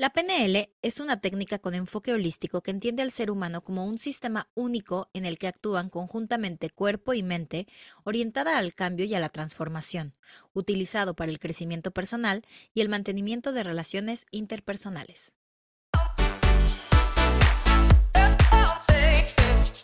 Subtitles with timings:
[0.00, 3.98] La PNL es una técnica con enfoque holístico que entiende al ser humano como un
[3.98, 7.66] sistema único en el que actúan conjuntamente cuerpo y mente,
[8.02, 10.14] orientada al cambio y a la transformación,
[10.54, 15.34] utilizado para el crecimiento personal y el mantenimiento de relaciones interpersonales.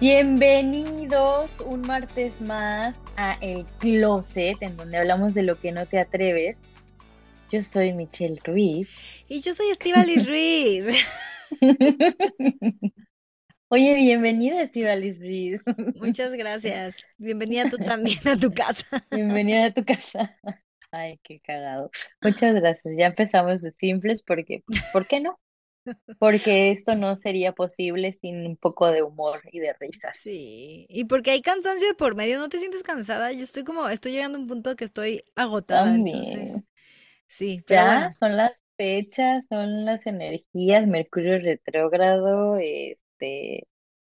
[0.00, 5.98] Bienvenidos un martes más a El Closet, en donde hablamos de lo que no te
[5.98, 6.56] atreves.
[7.52, 8.88] Yo soy Michelle Ruiz.
[9.28, 11.04] Y yo soy Estivalis Ruiz.
[13.68, 15.60] Oye, bienvenida, Estivalis Ruiz.
[15.96, 17.06] Muchas gracias.
[17.18, 19.04] Bienvenida tú también a tu casa.
[19.10, 20.34] Bienvenida a tu casa.
[20.92, 21.90] Ay, qué cagado.
[22.22, 22.94] Muchas gracias.
[22.96, 25.38] Ya empezamos de simples porque, ¿por qué no?
[26.18, 30.18] Porque esto no sería posible sin un poco de humor y de risas.
[30.18, 33.32] Sí, y porque hay cansancio de por medio, ¿no te sientes cansada?
[33.32, 36.66] Yo estoy como, estoy llegando a un punto que estoy agotada, entonces, También.
[37.28, 43.66] sí, pero Ya bueno, son las fechas, son las energías, Mercurio retrógrado, este,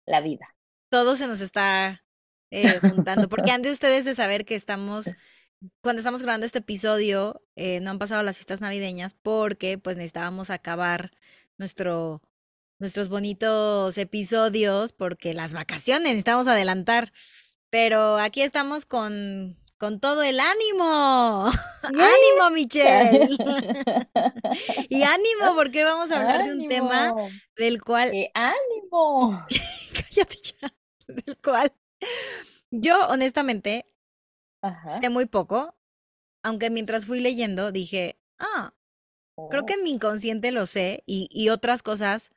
[0.05, 0.47] la vida.
[0.89, 2.03] todo se nos está
[2.51, 5.17] eh, juntando, porque han de ustedes de saber que estamos,
[5.81, 10.49] cuando estamos grabando este episodio, eh, no han pasado las fiestas navideñas porque pues necesitábamos
[10.49, 11.11] acabar
[11.57, 12.21] nuestro,
[12.79, 17.11] nuestros bonitos episodios porque las vacaciones necesitamos adelantar,
[17.69, 21.51] pero aquí estamos con, con todo el ánimo.
[21.83, 23.29] ¡Ánimo, Michelle!
[24.89, 27.13] Y ánimo, porque vamos a hablar de un tema
[27.57, 29.45] del cual, ¡Qué ánimo!
[29.93, 30.73] cállate ya,
[31.07, 31.71] del cual
[32.71, 33.85] yo honestamente
[34.61, 34.99] Ajá.
[34.99, 35.75] sé muy poco,
[36.43, 38.73] aunque mientras fui leyendo dije, ah,
[39.49, 42.31] creo que en mi inconsciente lo sé y, y otras cosas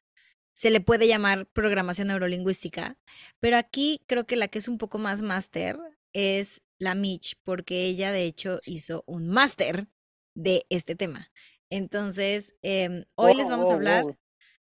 [0.53, 2.99] se le puede llamar programación neurolingüística,
[3.39, 5.79] pero aquí creo que la que es un poco más máster
[6.13, 9.89] es la Mitch, porque ella de hecho hizo un máster
[10.35, 11.31] de este tema.
[11.71, 14.17] Entonces, em, hoy les wow, vamos a hablar wow.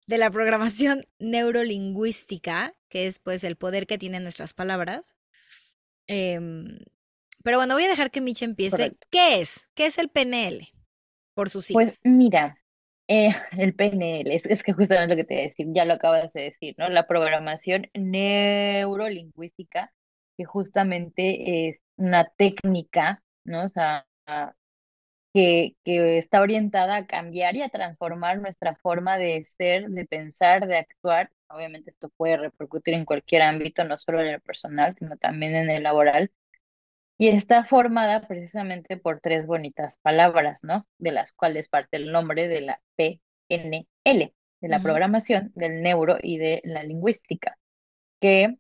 [0.07, 5.15] de la programación neurolingüística, que es pues el poder que tienen nuestras palabras.
[6.07, 6.79] Em,
[7.43, 8.77] pero bueno, voy a dejar que Mitch empiece.
[8.77, 9.07] Correcto.
[9.09, 9.67] ¿Qué es?
[9.73, 10.67] ¿Qué es el PNL?
[11.37, 12.57] Por sus Pues mira,
[13.07, 15.93] eh, el PNL, es, es que justamente lo que te iba a decir, ya lo
[15.93, 16.89] acabas de decir, ¿no?
[16.89, 19.93] La programación neurolingüística,
[20.35, 23.65] que justamente es una técnica, ¿no?
[23.65, 24.07] O sea,
[25.31, 30.67] que, que está orientada a cambiar y a transformar nuestra forma de ser, de pensar,
[30.67, 31.29] de actuar.
[31.49, 35.69] Obviamente esto puede repercutir en cualquier ámbito, no solo en el personal, sino también en
[35.69, 36.31] el laboral.
[37.17, 40.85] Y está formada precisamente por tres bonitas palabras, ¿no?
[40.99, 46.37] De las cuales parte el nombre de la PNL, de la programación, del neuro y
[46.37, 47.57] de la lingüística,
[48.19, 48.57] que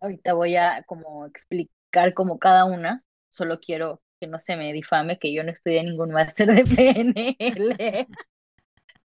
[0.00, 5.18] ahorita voy a como explicar como cada una, solo quiero que no se me difame
[5.18, 7.36] que yo no estudié ningún máster de PNL,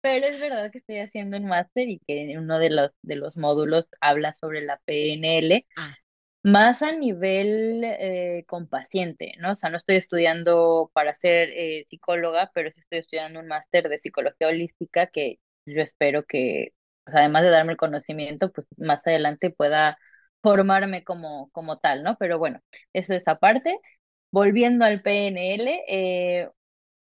[0.00, 3.36] pero es verdad que estoy haciendo un máster y que uno de los, de los
[3.36, 5.66] módulos habla sobre la PNL.
[5.76, 5.94] Ah,
[6.44, 9.52] Más a nivel eh, con paciente, ¿no?
[9.52, 13.88] O sea, no estoy estudiando para ser eh, psicóloga, pero sí estoy estudiando un máster
[13.88, 19.06] de psicología holística que yo espero que, pues, además de darme el conocimiento, pues más
[19.06, 19.96] adelante pueda
[20.42, 22.16] formarme como, como tal, ¿no?
[22.18, 22.60] Pero bueno,
[22.92, 23.78] eso es aparte.
[24.32, 26.50] Volviendo al PNL, eh,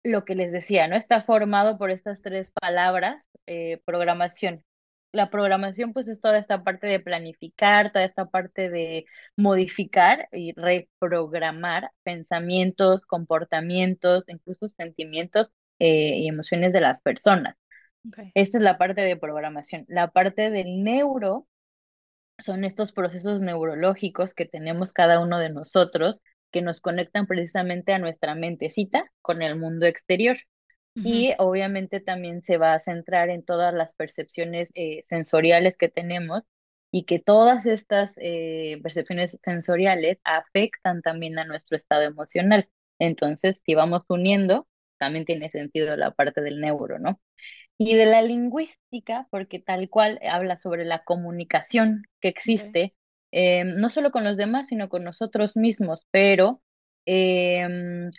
[0.03, 0.95] lo que les decía, ¿no?
[0.97, 4.63] Está formado por estas tres palabras, eh, programación.
[5.11, 10.53] La programación, pues, es toda esta parte de planificar, toda esta parte de modificar y
[10.53, 17.55] reprogramar pensamientos, comportamientos, incluso sentimientos eh, y emociones de las personas.
[18.35, 19.85] Esta es la parte de programación.
[19.87, 21.47] La parte del neuro
[22.39, 26.19] son estos procesos neurológicos que tenemos cada uno de nosotros
[26.51, 30.37] que nos conectan precisamente a nuestra mentecita con el mundo exterior.
[31.03, 36.41] Y obviamente también se va a centrar en todas las percepciones eh, sensoriales que tenemos
[36.91, 42.69] y que todas estas eh, percepciones sensoriales afectan también a nuestro estado emocional.
[42.99, 44.67] Entonces, si vamos uniendo,
[44.97, 47.19] también tiene sentido la parte del neuro, ¿no?
[47.77, 52.95] Y de la lingüística, porque tal cual habla sobre la comunicación que existe,
[53.31, 56.63] eh, no solo con los demás, sino con nosotros mismos, pero
[57.05, 58.09] em,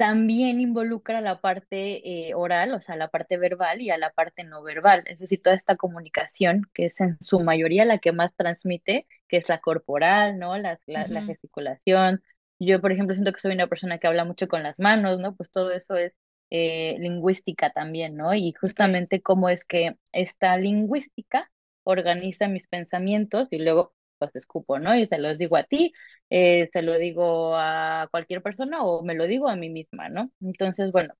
[0.00, 4.44] también involucra la parte eh, oral, o sea, la parte verbal y a la parte
[4.44, 8.34] no verbal, es decir, toda esta comunicación que es en su mayoría la que más
[8.36, 10.56] transmite, que es la corporal, ¿no?
[10.58, 12.22] La, la, la gesticulación.
[12.58, 15.36] Yo, por ejemplo, siento que soy una persona que habla mucho con las manos, ¿no?
[15.36, 16.14] Pues todo eso es
[16.50, 18.34] eh, lingüística también, ¿no?
[18.34, 21.50] Y justamente cómo es que esta lingüística
[21.84, 24.96] organiza mis pensamientos y luego los escupo, ¿no?
[24.96, 25.92] Y se los digo a ti,
[26.30, 30.30] eh, se lo digo a cualquier persona o me lo digo a mí misma, ¿no?
[30.40, 31.14] Entonces, bueno,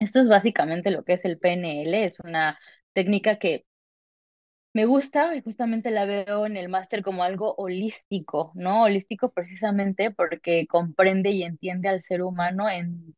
[0.00, 2.58] esto es básicamente lo que es el PNL, es una
[2.94, 3.66] técnica que
[4.74, 8.84] me gusta y justamente la veo en el máster como algo holístico, ¿no?
[8.84, 13.14] Holístico precisamente porque comprende y entiende al ser humano en,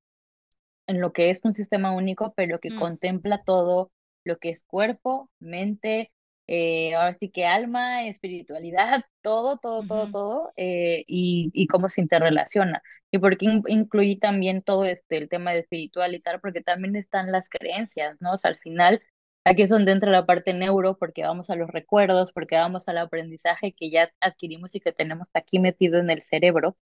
[0.86, 3.92] en lo que es un sistema único, pero que Mm, contempla todo
[4.24, 6.12] lo que es cuerpo, mente,
[6.46, 12.00] eh, ahora sí que alma, espiritualidad, todo, todo, todo, todo, eh, y, y cómo se
[12.02, 12.82] interrelaciona.
[13.11, 16.62] Y por qué in- incluí también todo este, el tema de espiritual y tal, porque
[16.62, 18.32] también están las creencias, ¿no?
[18.35, 19.02] O sea, al final,
[19.44, 22.99] aquí es donde entra la parte neuro, porque vamos a los recuerdos, porque vamos al
[22.99, 26.76] aprendizaje que ya adquirimos y que tenemos aquí metido en el cerebro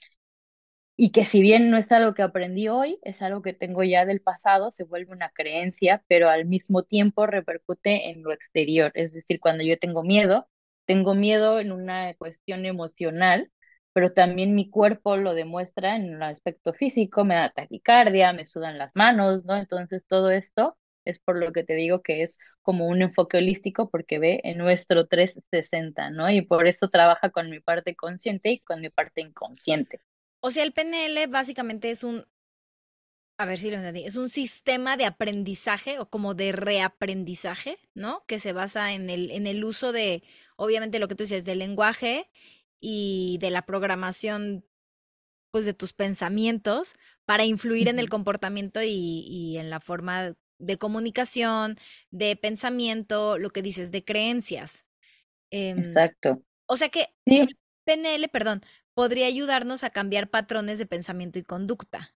[1.01, 4.05] y que si bien no es algo que aprendí hoy, es algo que tengo ya
[4.05, 8.91] del pasado, se vuelve una creencia, pero al mismo tiempo repercute en lo exterior.
[8.95, 10.49] Es decir, cuando yo tengo miedo,
[10.87, 13.51] tengo miedo en una cuestión emocional,
[13.93, 18.77] pero también mi cuerpo lo demuestra en el aspecto físico, me da taquicardia, me sudan
[18.79, 19.57] las manos, ¿no?
[19.57, 23.89] Entonces todo esto es por lo que te digo que es como un enfoque holístico
[23.91, 26.29] porque ve en nuestro 360, ¿no?
[26.31, 30.01] Y por eso trabaja con mi parte consciente y con mi parte inconsciente.
[30.41, 32.27] O sea, el PNL básicamente es un,
[33.39, 38.25] a ver si lo entendí, es un sistema de aprendizaje o como de reaprendizaje, ¿no?
[38.27, 40.23] Que se basa en el, en el uso de,
[40.57, 42.29] obviamente lo que tú dices, del lenguaje
[42.81, 44.65] y de la programación,
[45.53, 46.95] pues de tus pensamientos
[47.25, 51.77] para influir en el comportamiento y, y en la forma de comunicación,
[52.11, 54.87] de pensamiento, lo que dices, de creencias.
[55.51, 56.43] Em, Exacto.
[56.67, 58.63] o sea que Sí, el PNL, perdón,
[58.99, 62.15] podría ayudarnos a cambiar patrones de pensamiento y conducta.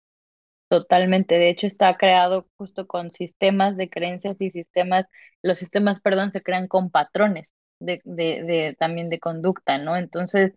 [0.69, 1.35] totalmente.
[1.37, 5.07] De hecho, está creado justo con sistemas de creencias y sistemas,
[5.43, 7.47] los sistemas, perdón, se crean con patrones
[7.81, 9.97] de, de, de también de conducta, ¿no?
[9.97, 10.53] Entonces,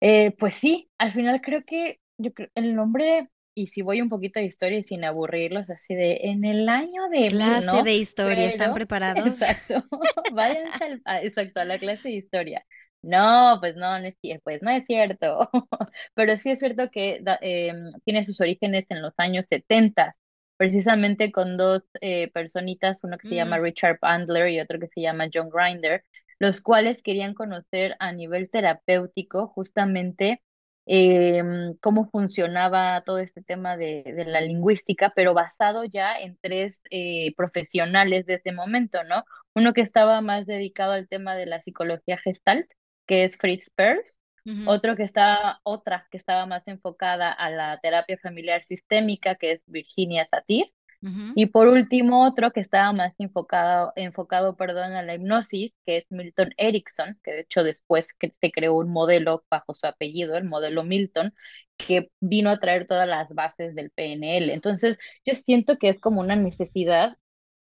[0.00, 4.08] eh, pues sí, al final creo que yo creo, el nombre, y si voy un
[4.08, 7.84] poquito de historia y sin aburrirlos, así de en el año de Clase ¿no?
[7.84, 9.40] de historia, ¿están preparados?
[9.40, 9.82] exacto,
[10.34, 12.64] váyanse al, exacto, a la clase de historia.
[13.06, 15.48] No, pues no, no es cierto, pues no es cierto.
[16.14, 20.16] Pero sí es cierto que em, tiene sus orígenes en los años 70,
[20.56, 24.88] precisamente con dos eh, personitas, uno que se llama Mm, Richard Bandler y otro que
[24.88, 26.02] se llama John Grinder,
[26.40, 30.42] los cuales querían conocer a nivel terapéutico justamente
[30.86, 36.80] em, cómo funcionaba todo este tema de, de la lingüística, pero basado ya en tres
[36.90, 39.24] eh, profesionales de ese momento, ¿no?
[39.54, 42.68] Uno que estaba más dedicado al tema de la psicología gestalt,
[43.06, 44.20] que es Fritz Perls,
[44.64, 49.64] otro que estaba, otra que estaba más enfocada a la terapia familiar sistémica, que es
[49.66, 50.66] Virginia Satir,
[51.34, 56.06] y por último, otro que estaba más enfocado, enfocado, perdón, a la hipnosis, que es
[56.10, 60.44] Milton Erickson, que de hecho después que se creó un modelo bajo su apellido, el
[60.44, 61.34] modelo Milton,
[61.76, 64.52] que vino a traer todas las bases del PNL.
[64.52, 67.16] Entonces, yo siento que es como una necesidad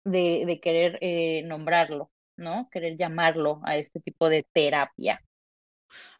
[0.05, 2.69] de, de querer eh, nombrarlo, ¿no?
[2.71, 5.21] Querer llamarlo a este tipo de terapia.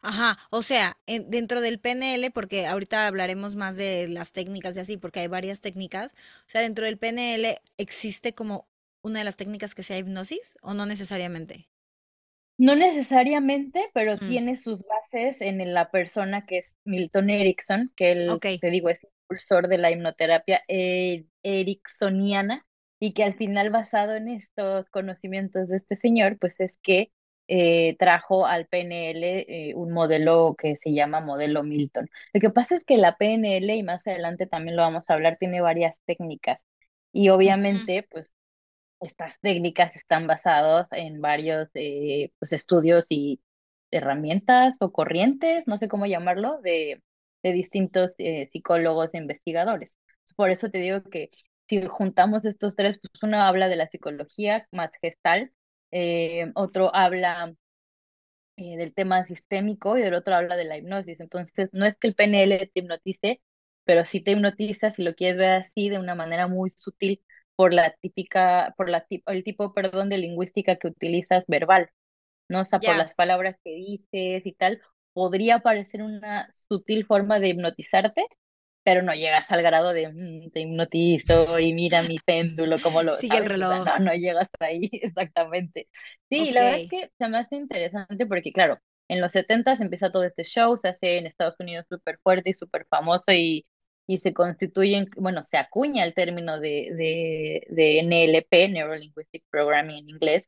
[0.02, 4.80] Ajá, o sea, en- dentro del PNL, porque ahorita hablaremos más de las técnicas y
[4.80, 8.68] así, porque hay varias técnicas, o sea, dentro del PNL existe como
[9.02, 11.68] una de las técnicas que sea hipnosis o no necesariamente.
[12.56, 18.12] No necesariamente, pero Mm, tiene sus bases en la persona que es Milton Erickson, que
[18.12, 22.64] él, ok, te digo, es impulsor de la hipnoterapia eh, ericksoniana
[23.04, 27.12] y que al final, basado en estos conocimientos de este señor, pues es que
[27.48, 32.08] eh, trajo al PNL eh, un modelo que se llama modelo Milton.
[32.32, 35.36] Lo que pasa es que la PNL, y más adelante también lo vamos a hablar,
[35.38, 36.60] tiene varias técnicas
[37.12, 38.34] y obviamente, pues
[39.00, 43.40] estas técnicas están basadas en varios eh, pues, estudios y
[43.90, 47.02] herramientas o corrientes, no sé cómo llamarlo, de,
[47.42, 48.14] de distintos
[48.50, 49.94] psicólogos e investigadores.
[50.36, 51.30] Por eso te digo que
[51.68, 55.52] si juntamos estos tres, pues uno habla de la psicología más gestal,
[55.92, 57.54] eh, otro habla
[58.56, 61.20] eh, del tema sistémico y el otro habla de la hipnosis.
[61.20, 63.42] Entonces, no es que el PNL te hipnotice,
[63.84, 67.22] pero sí te hipnotiza si lo quieres ver así de una manera muy sutil
[67.56, 71.90] por la típica, por la tip- el tipo, perdón, de lingüística que utilizas verbal,
[72.48, 72.62] ¿no?
[72.62, 77.48] O sea, por las palabras que dices y tal, podría parecer una sutil forma de
[77.50, 78.26] hipnotizarte,
[78.84, 83.12] pero no llegas al grado de mm, te hipnotizo y mira mi péndulo, como lo
[83.18, 83.86] Sigue el sabes, reloj.
[83.86, 85.88] no, no llegas ahí exactamente.
[86.30, 90.10] Sí, la verdad es que se me hace interesante porque, claro, en los 70 empieza
[90.12, 93.66] todo este show, se hace en Estados Unidos súper fuerte y súper famoso y,
[94.06, 99.98] y se constituye, bueno, se acuña el término de, de, de NLP, Neuro Linguistic Programming
[99.98, 100.44] en inglés,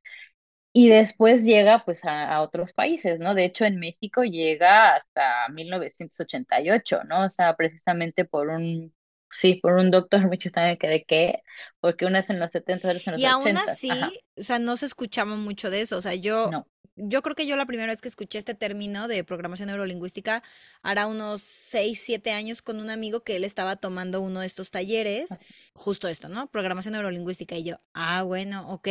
[0.78, 3.34] y después llega pues a, a otros países, ¿no?
[3.34, 7.24] De hecho, en México llega hasta 1988, ¿no?
[7.24, 8.92] O sea, precisamente por un,
[9.30, 11.42] sí, por un doctor, mucho también que de qué,
[11.80, 14.14] porque uno es en los 70, otro es en los Y aún 80, así, ajá,
[14.36, 15.96] o sea, no se escuchaba mucho de eso.
[15.96, 16.66] O sea, yo, no,
[16.96, 20.42] yo creo que yo la primera vez que escuché este término de programación neurolingüística
[20.82, 24.70] hará unos 6 7 años con un amigo que él estaba tomando uno de estos
[24.70, 25.46] talleres, así.
[25.74, 26.50] justo esto, ¿no?
[26.50, 27.56] Programación neurolingüística.
[27.56, 28.88] Y yo, ah, bueno, ok.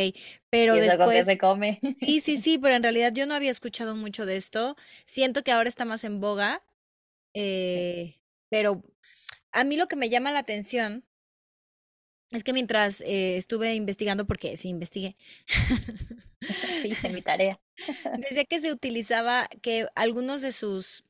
[0.50, 1.80] Pero Y eso con qué se después, come.
[1.88, 4.76] sí, sí, sí, pero en realidad yo no había escuchado mucho de esto.
[5.06, 6.62] Siento que ahora está más en boga,
[7.34, 8.16] eh,
[8.48, 8.82] pero
[9.56, 11.02] a mí lo que me llama la atención
[12.30, 15.16] es que mientras eh, estuve investigando, porque sí investigué,
[16.84, 17.58] hice mi tarea.
[18.18, 21.04] decía que se utilizaba, que algunos de sus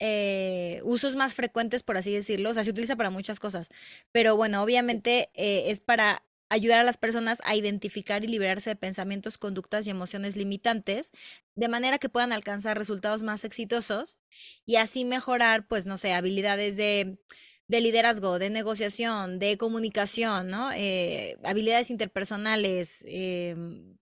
[0.00, 3.70] eh, usos más frecuentes, por así decirlo, o sea, se utiliza para muchas cosas,
[4.10, 8.76] pero bueno, obviamente eh, es para ayudar a las personas a identificar y liberarse de
[8.76, 11.12] pensamientos, conductas y emociones limitantes,
[11.54, 14.18] de manera que puedan alcanzar resultados más exitosos
[14.64, 17.18] y así mejorar, pues, no sé, habilidades de,
[17.68, 20.70] de liderazgo, de negociación, de comunicación, ¿no?
[20.72, 23.96] Eh, habilidades interpersonales, em,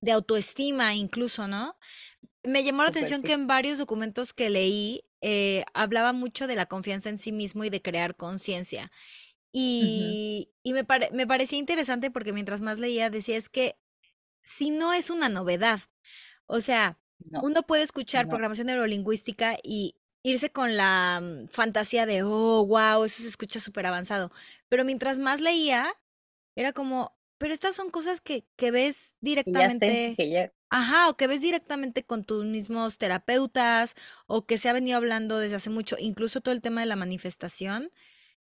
[0.00, 1.76] de autoestima incluso, ¿no?
[2.44, 6.66] Me llamó la atención que en varios documentos que leí eh, hablaba mucho de la
[6.66, 8.90] confianza en sí mismo y de crear conciencia.
[9.52, 13.76] Y, y me, pare- me parecía interesante porque mientras más leía decía es que
[14.42, 15.80] si no es una novedad,
[16.46, 16.98] o sea,
[17.30, 22.64] No, uno puede escuchar no, programación neurolingüística y irse con la mm, fantasía de, oh,
[22.66, 24.30] wow, eso se escucha súper avanzado.
[24.68, 25.92] Pero mientras más leía,
[26.56, 30.52] era como, pero estas son cosas que, que ves que ya sé, directamente que ya,
[30.70, 33.96] Ajá, o que ves directamente con tus mismos terapeutas,
[34.28, 36.94] o que se ha venido hablando desde hace mucho, incluso todo el tema de la
[36.94, 37.90] manifestación,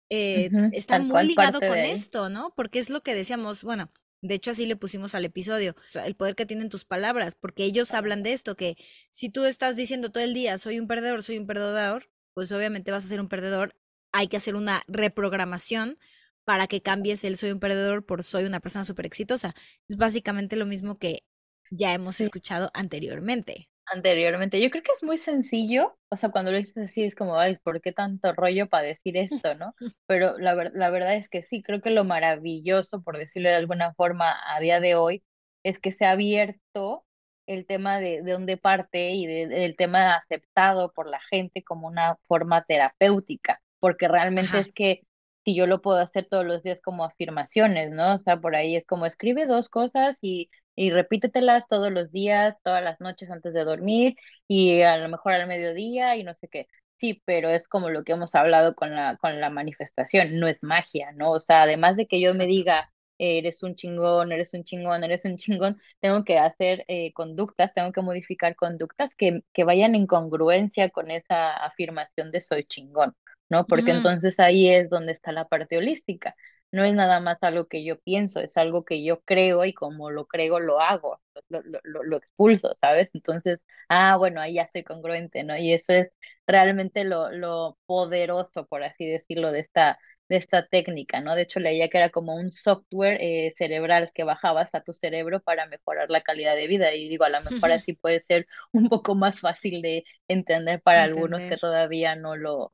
[0.09, 2.53] eh, está muy ligado con esto, ¿no?
[2.55, 3.91] Porque es lo que decíamos, bueno,
[4.23, 7.35] de hecho así le pusimos al episodio, o sea, el poder que tienen tus palabras,
[7.35, 8.77] porque ellos hablan de esto, que
[9.11, 12.93] si tú estás diciendo todo el día, soy un perdedor, soy un perdedor, pues obviamente
[12.93, 13.77] vas a ser un perdedor,
[14.13, 15.99] hay que hacer una reprogramación
[16.45, 19.55] para que cambies el soy un perdedor por soy una persona súper exitosa.
[19.89, 21.25] Es básicamente lo mismo que
[21.71, 22.25] ya hemos Sí.
[22.25, 23.69] escuchado anteriormente.
[23.87, 24.61] Anteriormente.
[24.63, 27.59] Yo creo que es muy sencillo, o sea, cuando lo dices así es como, ay,
[27.63, 29.75] ¿por qué tanto rollo para decir esto, no?
[30.07, 33.57] Pero la ver- la verdad es que sí, creo que lo maravilloso, por decirlo de
[33.57, 35.25] alguna forma, a día de hoy,
[35.63, 37.05] es que se ha abierto
[37.47, 41.87] el tema de, de dónde parte y de- del tema aceptado por la gente como
[41.89, 45.03] una forma terapéutica, porque realmente Ajá, es que
[45.45, 48.15] si yo lo puedo hacer todos los días como afirmaciones, ¿no?
[48.15, 52.57] O sea, por ahí es como escribe dos cosas y y repítetelas todos los días,
[52.65, 54.17] todas las noches antes de dormir
[54.49, 56.67] y a lo mejor al mediodía y no sé qué.
[56.97, 60.63] Sí, pero es como lo que hemos hablado con la, con la manifestación, no es
[60.63, 61.33] magia, ¿no?
[61.33, 65.25] O sea, además de que yo me diga, eres un chingón, eres un chingón, eres
[65.25, 70.07] un chingón, tengo que hacer eh, conductas, tengo que modificar conductas que, que vayan en
[70.07, 73.15] congruencia con esa afirmación de soy chingón,
[73.49, 73.67] ¿no?
[73.67, 76.37] Porque Ujú, entonces ahí es donde está la parte holística
[76.73, 80.11] no es nada más algo que yo pienso, es algo que yo creo y como
[80.11, 83.11] lo creo, lo hago, lo, lo, lo, expulso, ¿sabes?
[83.15, 85.57] Entonces, ah, bueno, ahí ya soy congruente, ¿no?
[85.57, 86.11] Y eso es
[86.47, 89.99] realmente lo, lo poderoso, por así decirlo, de esta,
[90.29, 91.35] de esta técnica, ¿no?
[91.35, 95.41] De hecho, leía que era como un software eh, cerebral que bajabas a tu cerebro
[95.41, 96.95] para mejorar la calidad de vida.
[96.95, 101.03] Y digo, a lo mejor así puede ser un poco más fácil de entender para
[101.03, 102.73] algunos que todavía no lo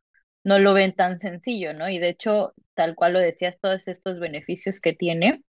[0.49, 1.89] no lo ven tan sencillo, ¿no?
[1.89, 5.45] Y de hecho, tal cual lo decías, todos estos beneficios que tiene,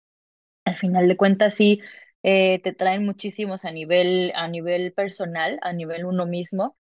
[0.65, 1.81] al final de cuentas sí
[2.23, 6.77] eh, te traen muchísimos a nivel, a nivel personal, a nivel uno mismo.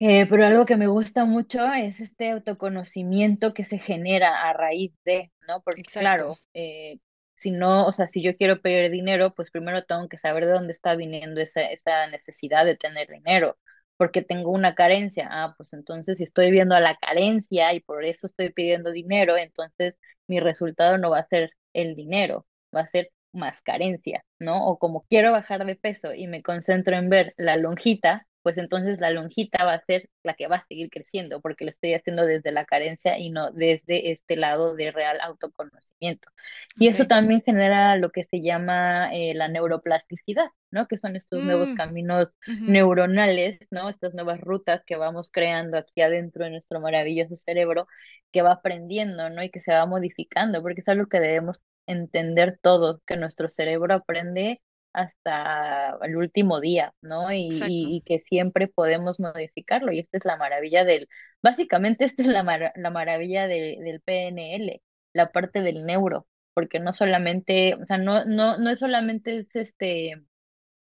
[0.00, 4.92] Eh, pero algo que me gusta mucho es este autoconocimiento que se genera a raíz
[5.04, 5.60] de, ¿no?
[5.62, 6.00] Porque Exacto.
[6.00, 7.00] claro, eh,
[7.34, 10.52] si no, o sea, si yo quiero pedir dinero, pues primero tengo que saber de
[10.52, 13.58] dónde está viniendo esa, esa necesidad de tener dinero,
[13.98, 15.28] porque tengo una carencia.
[15.30, 19.36] Ah, pues entonces si estoy viendo a la carencia y por eso estoy pidiendo dinero,
[19.38, 24.66] entonces mi resultado no va a ser el dinero, va a ser más carencia, ¿no?
[24.66, 28.98] O como quiero bajar de peso y me concentro en ver la lonjita pues entonces
[28.98, 32.24] la lonjita va a ser la que va a seguir creciendo, porque lo estoy haciendo
[32.24, 36.30] desde la carencia y no desde este lado de real autoconocimiento.
[36.78, 40.86] Y eso también genera lo que se llama eh, la neuroplasticidad, ¿no?
[40.88, 42.32] Que son estos nuevos Mm, caminos
[42.64, 43.90] neuronales, ¿no?
[43.90, 47.86] Estas nuevas rutas que vamos creando aquí adentro de nuestro maravilloso cerebro,
[48.32, 49.42] que va aprendiendo, ¿no?
[49.42, 53.94] Y que se va modificando, porque es algo que debemos entender todos, que nuestro cerebro
[53.94, 57.32] aprende hasta el último día, ¿no?
[57.32, 59.92] Y, y, y que siempre podemos modificarlo.
[59.92, 61.08] Y esta es la maravilla del,
[61.42, 66.80] básicamente esta es la, mara- la maravilla de- del PNL, la parte del neuro, porque
[66.80, 70.14] no solamente, o sea, no, no, no es solamente es este,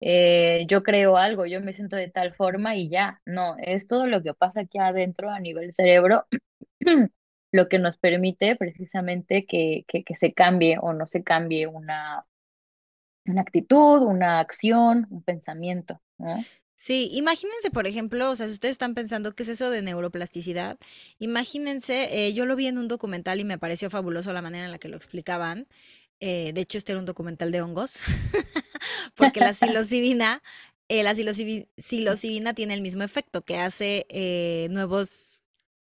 [0.00, 4.06] eh, yo creo algo, yo me siento de tal forma y ya, no, es todo
[4.06, 6.26] lo que pasa aquí adentro a nivel cerebro,
[7.52, 12.25] lo que nos permite precisamente que, que, que se cambie o no se cambie una
[13.26, 16.44] una actitud, una acción, un pensamiento, ¿no?
[16.76, 20.78] Sí, imagínense, por ejemplo, o sea, si ustedes están pensando qué es eso de neuroplasticidad,
[21.18, 24.70] imagínense, eh, yo lo vi en un documental y me pareció fabuloso la manera en
[24.72, 25.68] la que lo explicaban.
[26.20, 28.00] eh, de hecho, este era un documental de hongos,
[29.14, 30.42] porque la psilocibina,
[30.88, 34.06] eh, la psilocibi- psilocibina tiene el mismo efecto, que hace
[34.70, 35.44] nuevos,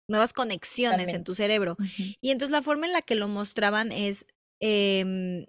[0.09, 1.77] nuevas conexiones en tu cerebro.
[2.23, 4.27] Y entonces la forma en la que lo mostraban es,
[4.61, 5.47] em,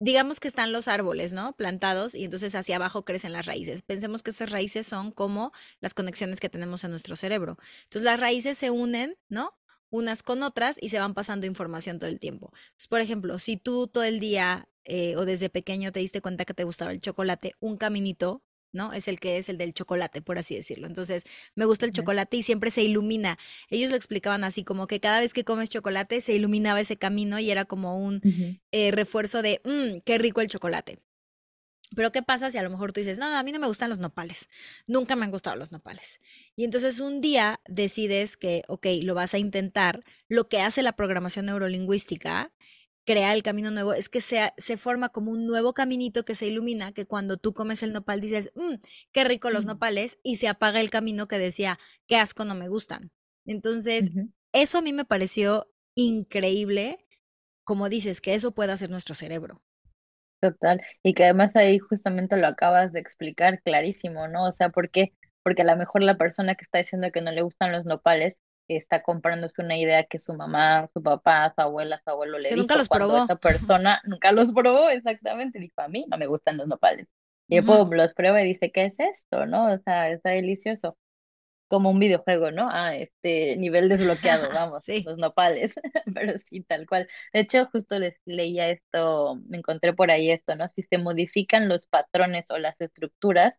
[0.00, 1.54] digamos que están los árboles, ¿no?
[1.56, 3.82] Plantados y entonces hacia abajo crecen las raíces.
[3.82, 7.58] Pensemos que esas raíces son como las conexiones que tenemos en nuestro cerebro.
[7.84, 9.58] Entonces las raíces se unen, ¿no?
[9.90, 12.52] Unas con otras y se van pasando información todo el tiempo.
[12.88, 16.54] Por ejemplo, si tú todo el día eh, o desde pequeño te diste cuenta que
[16.54, 18.92] te gustaba el chocolate, un caminito, ¿no?
[18.92, 20.86] Es el que es el del chocolate, por así decirlo.
[20.86, 23.38] Entonces, me gusta el chocolate y siempre se ilumina.
[23.70, 27.38] Ellos lo explicaban así, como que cada vez que comes chocolate se iluminaba ese camino
[27.38, 28.20] y era como un
[28.72, 30.98] eh, refuerzo de, mmm, qué rico el chocolate.
[31.96, 33.66] Pero ¿qué pasa si a lo mejor tú dices, no, no, a mí no me
[33.66, 34.48] gustan los nopales,
[34.86, 36.20] nunca me han gustado los nopales?
[36.54, 40.96] Y entonces un día decides que, ok, lo vas a intentar, lo que hace la
[40.96, 42.52] programación neurolingüística,
[43.08, 46.46] crear el camino nuevo, es que se, se forma como un nuevo caminito que se
[46.46, 48.74] ilumina, que cuando tú comes el nopal dices, mmm,
[49.12, 52.68] qué rico los nopales, y se apaga el camino que decía, qué asco, no me
[52.68, 53.10] gustan.
[53.46, 54.10] Entonces,
[54.52, 56.98] eso a mí me pareció increíble,
[57.64, 59.62] como dices, que eso pueda hacer nuestro cerebro.
[60.42, 60.82] Total.
[61.02, 64.46] Y que además ahí justamente lo acabas de explicar clarísimo, ¿no?
[64.46, 65.14] O sea, ¿por qué?
[65.42, 68.36] Porque a lo mejor la persona que está diciendo que no le gustan los nopales
[68.76, 72.56] está comprándose una idea que su mamá, su papá, su abuela, su abuelo le Que
[72.56, 73.16] nunca dijo, los cuando probó.
[73.16, 77.08] esa persona nunca los probó exactamente, dijo, a mí no me gustan los nopales.
[77.50, 79.46] Y Ujú, pum, los prueba y dice, ¿qué es esto?
[79.46, 79.72] ¿No?
[79.72, 80.98] O sea, está delicioso.
[81.68, 82.68] como un videojuego, ¿no?
[82.70, 85.04] Ah, este nivel desbloqueado, vamos, Sí.
[85.04, 85.74] los nopales,
[86.14, 87.08] pero sí, tal cual.
[87.32, 90.68] De hecho, justo les leía esto, me encontré por ahí esto, ¿no?
[90.70, 93.54] Si se modifican los patrones o las estructuras,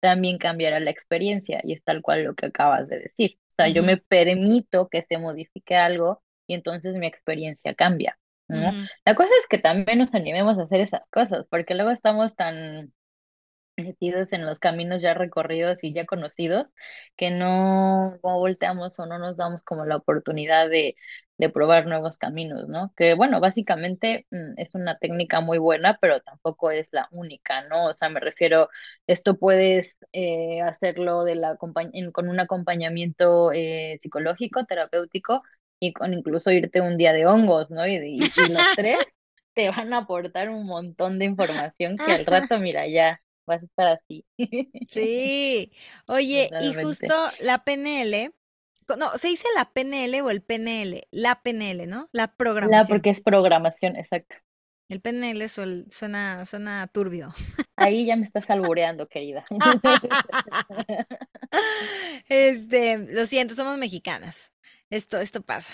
[0.00, 3.38] también cambiará la experiencia, y es tal cual lo que acabas de decir.
[3.48, 8.72] O sea, yo me permito que se modifique algo y entonces mi experiencia cambia, ¿no?
[9.04, 12.92] La cosa es que también nos animemos a hacer esas cosas, porque luego estamos tan
[13.76, 16.68] metidos en los caminos ya recorridos y ya conocidos,
[17.16, 20.96] que no, no volteamos o no nos damos como la oportunidad de,
[21.38, 22.92] de probar nuevos caminos, ¿no?
[22.96, 27.86] Que bueno, básicamente mm, es una técnica muy buena, pero tampoco es la única, ¿no?
[27.90, 28.68] O sea, me refiero,
[29.06, 35.42] esto puedes eh, hacerlo de la con un acompañamiento eh, psicológico, terapéutico,
[35.80, 37.86] y con incluso irte un día de hongos, ¿no?
[37.86, 38.98] Y, y, y los tres
[39.54, 43.66] te van a aportar un montón de información que al rato, mira, ya vas a
[43.66, 44.24] estar así.
[44.90, 45.72] Sí.
[46.06, 48.32] Oye, y justo la PNL,
[48.98, 51.02] no, ¿se dice la PNL o el PNL?
[51.10, 52.08] La PNL, ¿no?
[52.12, 52.88] La La, programación.
[52.88, 54.36] porque es programación, exacto.
[54.90, 57.32] El PNL suel- suena, suena turbio.
[57.76, 59.44] Ahí ya me estás albureando, querida.
[62.28, 64.52] Este, lo siento, somos mexicanas.
[64.90, 65.72] Esto, esto pasa.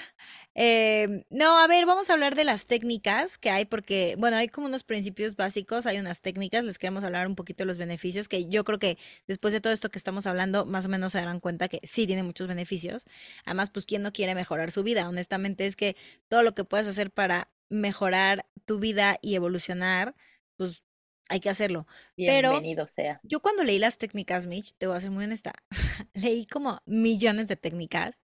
[0.62, 4.48] Em, no, a ver, vamos a hablar de las técnicas que hay, porque, bueno, hay
[4.48, 8.28] como unos principios básicos, hay unas técnicas, les queremos hablar un poquito de los beneficios,
[8.28, 11.18] que yo creo que después de todo esto que estamos hablando, más o menos se
[11.18, 13.06] darán cuenta que sí tiene muchos beneficios.
[13.46, 15.08] Además, pues, ¿quién no quiere mejorar su vida?
[15.08, 15.96] Honestamente, es que
[16.28, 20.14] todo lo que puedas hacer para mejorar tu vida y evolucionar,
[20.58, 20.82] pues
[21.30, 21.86] hay que hacerlo.
[22.16, 23.18] Pero Bienvenido sea.
[23.22, 25.54] yo cuando leí las técnicas, Mitch, te voy a ser muy honesta,
[26.12, 28.20] leí como millones de técnicas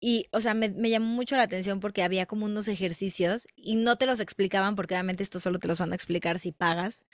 [0.00, 3.76] y, o sea, me, me llamó mucho la atención porque había como unos ejercicios y
[3.76, 7.04] no te los explicaban porque obviamente esto solo te los van a explicar si pagas.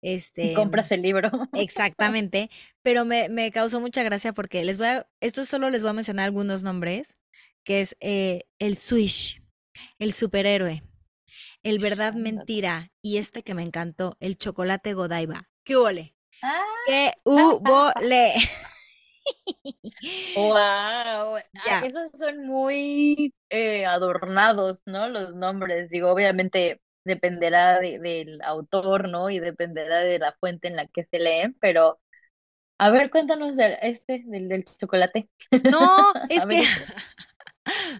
[0.00, 1.30] Este, compras el libro.
[1.54, 2.48] exactamente,
[2.82, 5.94] pero me, me causó mucha gracia porque les voy a, esto solo les voy a
[5.94, 7.16] mencionar algunos nombres,
[7.64, 9.42] que es eh, el Swish,
[9.98, 10.84] el superhéroe,
[11.64, 15.48] el verdad mentira y este que me encantó, el chocolate Godiva.
[15.64, 16.14] ¿Qué huele?
[16.42, 17.90] Ah, ¿Qué hubo?
[20.34, 21.88] Wow, Ya.
[21.88, 25.08] esos son muy eh, adornados, ¿no?
[25.08, 25.88] Los nombres.
[25.90, 29.30] Digo, obviamente dependerá de- del autor, ¿no?
[29.30, 31.98] Y dependerá de la fuente en la que se leen, pero
[32.78, 35.30] a ver, cuéntanos del este, del, del chocolate.
[35.62, 36.86] No, es que ese.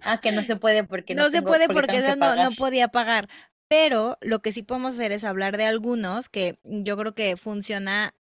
[0.04, 2.88] Ah, que no se puede porque no no se puede porque porque no, no podía
[2.88, 3.28] pagar.
[3.68, 8.14] Pero lo que sí podemos hacer es hablar de algunos que yo creo que funciona,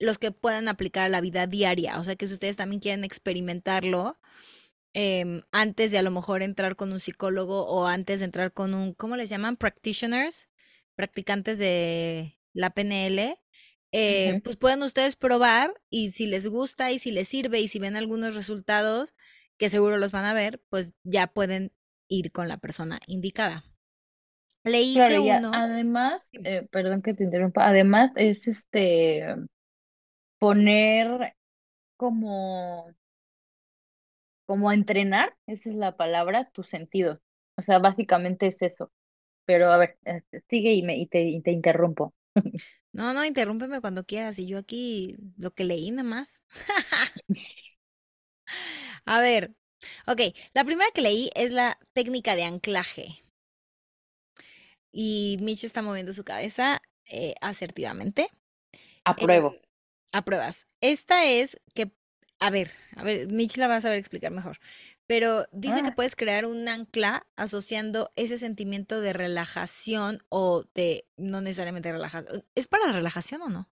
[0.00, 2.00] los que puedan aplicar a la vida diaria.
[2.00, 4.18] O sea, que si ustedes también quieren experimentarlo,
[4.94, 8.74] em, antes de a lo mejor entrar con un psicólogo o antes de entrar con
[8.74, 9.56] un, ¿cómo les llaman?
[9.56, 10.48] Practitioners,
[10.96, 13.38] practicantes de la PNL.
[13.92, 17.78] eh, pues pueden ustedes probar y si les gusta y si les sirve y si
[17.80, 19.16] ven algunos resultados,
[19.58, 21.72] que seguro los van a ver, pues ya pueden
[22.08, 23.64] ir con la persona indicada.
[24.64, 29.24] Leí Claro, que uno, además, eh, perdón que te interrumpa, además es este
[30.40, 31.36] poner
[31.96, 32.92] como,
[34.46, 37.20] como entrenar, esa es la palabra, tus sentidos.
[37.56, 38.90] O sea, básicamente es eso.
[39.44, 42.14] Pero a ver, este, sigue y me y te, y te interrumpo.
[42.92, 46.42] no, no, interrúmpeme cuando quieras y yo aquí lo que leí nada más.
[49.04, 49.54] A ver,
[50.06, 50.20] ok,
[50.54, 53.22] la primera que leí es la técnica de anclaje
[54.92, 58.28] y Mitch está moviendo su cabeza eh, asertivamente.
[59.04, 59.54] Apruebo.
[60.12, 60.66] Apruebas.
[60.80, 61.92] Esta es que,
[62.40, 64.58] a ver, a ver, Mitch la va a saber explicar mejor,
[65.06, 71.06] pero dice que Ah, puedes crear un ancla asociando ese sentimiento de relajación o de,
[71.16, 73.70] no necesariamente relajación, ¿es para relajación o no?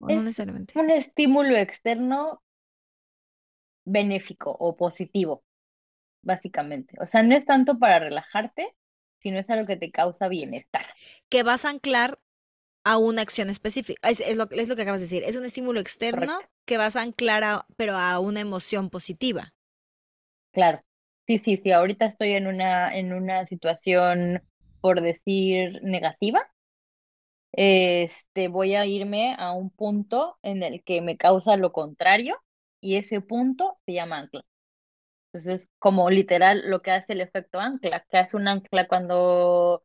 [0.00, 0.74] O no es necesariamente.
[0.74, 2.42] un estímulo externo
[3.86, 5.44] benéfico o positivo,
[6.22, 6.96] básicamente.
[7.00, 8.76] O sea, no es tanto para relajarte,
[9.20, 10.86] sino es algo que te causa bienestar.
[11.28, 12.20] Que vas a anclar
[12.84, 14.08] a una acción específica.
[14.08, 15.22] Es, es lo, es lo que acabas de decir.
[15.24, 16.48] Es un estímulo externo Correcto.
[16.66, 19.54] que vas a anclar a, pero a una emoción positiva.
[20.52, 20.80] Claro.
[21.26, 21.70] Sí, sí, sí.
[21.72, 24.42] Ahorita estoy en una, en una situación,
[24.80, 26.48] por decir, negativa.
[27.52, 32.36] Este, voy a irme a un punto en el que me causa lo contrario
[32.80, 34.44] y ese punto se llama ancla.
[35.32, 39.84] Entonces, como literal lo que hace el efecto ancla, que hace un ancla cuando,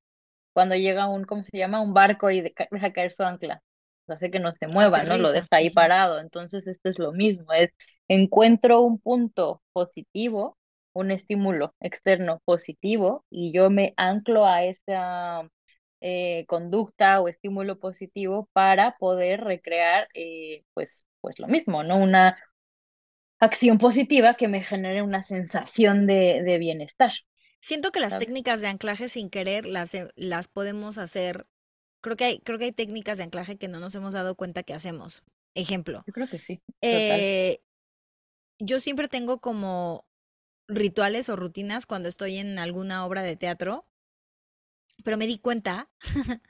[0.59, 1.79] cuando llega un, ¿cómo se llama?
[1.81, 3.63] Un barco y deja, caer su ancla.
[4.09, 5.17] Hace que no se mueva, ¿no?
[5.17, 6.19] Lo deja ahí parado.
[6.19, 7.69] Entonces, esto es lo mismo, es
[8.09, 10.57] encuentro un punto positivo,
[10.91, 15.47] un estímulo externo positivo y yo me anclo a esa
[16.01, 21.99] eh, conducta o estímulo positivo para poder recrear, eh, pues, pues lo mismo, ¿no?
[21.99, 22.37] Una
[23.39, 27.13] acción positiva que me genere una sensación de, de bienestar,
[27.61, 28.27] Siento que las ¿sabes?
[28.27, 31.47] técnicas de anclaje sin querer las, las podemos hacer.
[32.01, 34.63] Creo que hay, creo que hay técnicas de anclaje que no nos hemos dado cuenta
[34.63, 35.23] que hacemos.
[35.55, 37.59] Ejemplo, Yo creo que sí, eh,
[38.59, 40.05] yo siempre tengo como
[40.67, 43.85] rituales o rutinas cuando estoy en alguna obra de teatro,
[45.03, 45.89] pero me di cuenta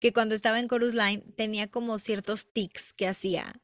[0.00, 3.60] que cuando estaba en Chorus Line tenía como ciertos tics que hacía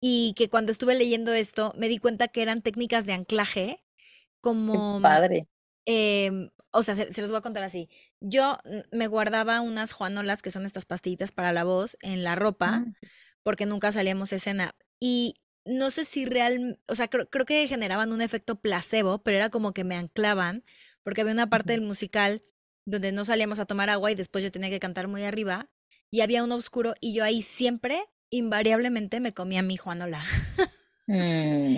[0.00, 3.82] y que cuando estuve leyendo esto me di cuenta que eran técnicas de anclaje
[4.36, 5.46] Qué como padre.
[5.92, 7.88] Em, o sea, se, se los voy a contar así.
[8.20, 8.58] Yo
[8.92, 12.94] me guardaba unas juanolas, que son estas pastillitas para la voz, en la ropa, Mm,
[13.42, 14.74] porque nunca salíamos a escena.
[15.00, 19.36] Y no sé si real, o sea, creo, creo que generaban un efecto placebo, pero
[19.38, 20.64] era como que me anclaban,
[21.02, 22.44] porque había una parte del musical
[22.86, 25.68] donde no salíamos a tomar agua y después yo tenía que cantar muy arriba,
[26.10, 30.22] y había un oscuro, y yo ahí siempre, invariablemente, me comía mi juanola.
[31.10, 31.76] Mm.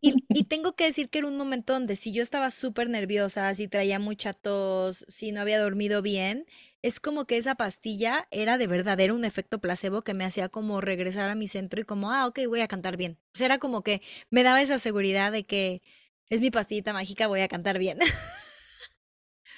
[0.00, 3.52] Y, y tengo que decir que era un momento donde si yo estaba súper nerviosa,
[3.54, 6.46] si traía mucha tos, si no había dormido bien,
[6.82, 10.48] es como que esa pastilla era de verdad, era un efecto placebo que me hacía
[10.48, 13.18] como regresar a mi centro y como, ah, ok, voy a cantar bien.
[13.34, 14.00] O sea, era como que
[14.30, 15.82] me daba esa seguridad de que
[16.30, 17.98] es mi pastillita mágica, voy a cantar bien.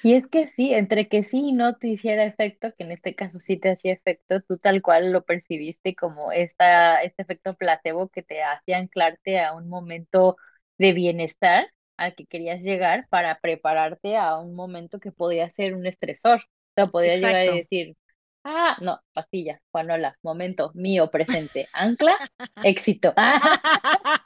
[0.06, 3.16] Y es que sí, entre que sí y no te hiciera efecto, que en este
[3.16, 8.08] caso sí te hacía efecto, tú tal cual lo percibiste como esta, este efecto placebo
[8.08, 10.36] que te hacía anclarte a un momento
[10.78, 11.66] de bienestar
[11.96, 16.38] al que querías llegar para prepararte a un momento que podía ser un estresor.
[16.38, 17.62] O sea, podías llegar y Exacto.
[17.62, 17.96] decir,
[18.44, 22.16] ah, no, pastilla, Juanola, momento mío presente, ancla,
[22.62, 23.12] éxito.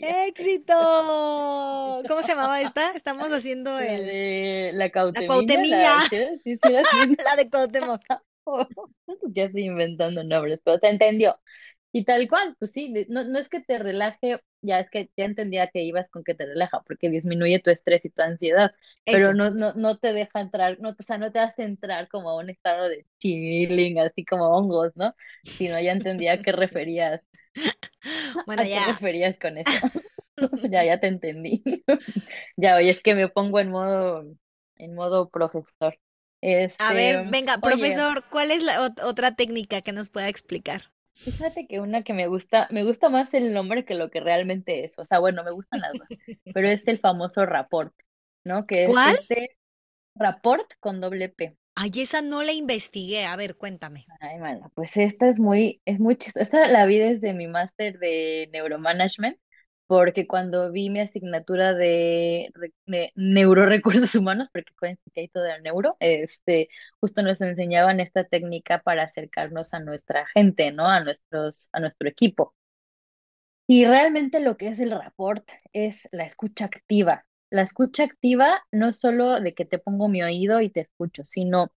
[0.00, 0.74] ¡Éxito!
[2.06, 2.92] ¿Cómo se llamaba esta?
[2.92, 4.04] Estamos haciendo La el...
[4.04, 8.02] de la Cuauhtemilla, la, ¿sí, sí, sí, la- sí, la de Cuauhtémoc.
[9.34, 11.38] Ya estoy inventando nombres, pero te entendió.
[11.92, 15.10] Y tal cual, pues sí, de- no, no es que te relaje, ya es que
[15.16, 18.72] ya entendía que ibas con que te relaja, porque disminuye tu estrés y tu ansiedad,
[19.08, 22.30] pero no, no, no te deja entrar, no, o sea, no te hace entrar como
[22.30, 25.14] a un estado de chilling, así como hongos, ¿no?
[25.58, 27.22] Sino ya entendía a qué referías
[28.46, 28.84] Bueno, ¿A qué ya.
[28.84, 29.78] referías con eso?
[30.70, 31.62] Ya, ya te entendí.
[32.56, 34.24] Ya, oye, es que me pongo en modo,
[34.76, 35.98] en modo profesor.
[36.76, 40.26] A ver, Este, venga, oye, profesor, ¿cuál es la ot- otra técnica que nos pueda
[40.28, 40.90] explicar?
[41.24, 44.84] fíjate que una que me gusta, me gusta más el nombre que lo que realmente
[44.84, 44.98] es.
[44.98, 46.08] O sea, bueno, me gustan las dos,
[46.52, 47.94] pero es el famoso rapport,
[48.44, 48.66] ¿no?
[48.66, 49.14] Que es ¿Cuál?
[49.14, 49.58] este
[50.16, 51.57] rapport con doble P.
[51.80, 53.24] Ay, esa no la investigué.
[53.24, 54.10] A ver, cuéntame.
[54.20, 56.42] Ay, mala, pues esta es muy, es muy chistosa.
[56.42, 59.38] Esta la vi desde mi máster de neuromanagement,
[59.86, 62.50] porque cuando vi mi asignatura de,
[62.86, 64.72] de neurorecursos humanos, porque
[65.14, 66.68] que hay todo el neuro, este,
[67.00, 70.86] justo nos enseñaban esta técnica para acercarnos a nuestra gente, ¿no?
[70.88, 72.54] A nuestros, a nuestro equipo.
[73.68, 77.24] Y realmente lo que es el rapport es la escucha activa.
[77.50, 81.24] La escucha activa no es solo de que te pongo mi oído y te escucho,
[81.24, 81.72] sino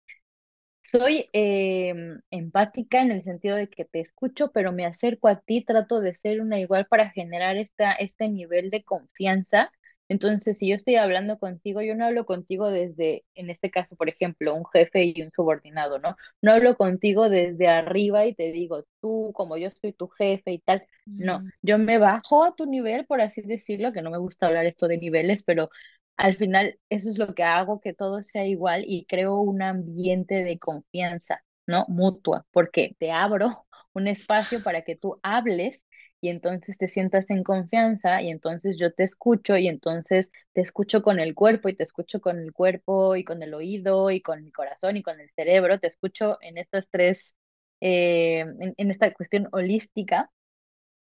[0.82, 5.62] soy em, empática en el sentido de que te escucho, pero me acerco a ti,
[5.64, 9.72] trato de ser una igual para generar esta, este nivel de confianza.
[10.08, 14.08] Entonces, si yo estoy hablando contigo, yo no hablo contigo desde, en este caso, por
[14.08, 16.16] ejemplo, un jefe y un subordinado, ¿no?
[16.40, 20.58] No hablo contigo desde arriba y te digo, tú, como yo soy tu jefe y
[20.60, 20.86] tal.
[21.18, 24.46] No, Mm, yo me bajo a tu nivel, por así decirlo, que no me gusta
[24.46, 25.68] hablar esto de niveles, pero
[26.16, 30.42] al final, eso es lo que hago, que todo sea igual y creo un ambiente
[30.44, 31.84] de confianza, ¿no?
[31.88, 35.80] Mutua, porque te abro un espacio para que tú hables
[36.20, 41.02] y entonces te sientas en confianza y entonces yo te escucho y entonces te escucho
[41.02, 44.44] con el cuerpo y te escucho con el cuerpo y con el oído y con
[44.44, 47.34] mi corazón y con el cerebro, te escucho en estas tres,
[47.80, 48.44] eh,
[48.76, 50.30] en esta cuestión holística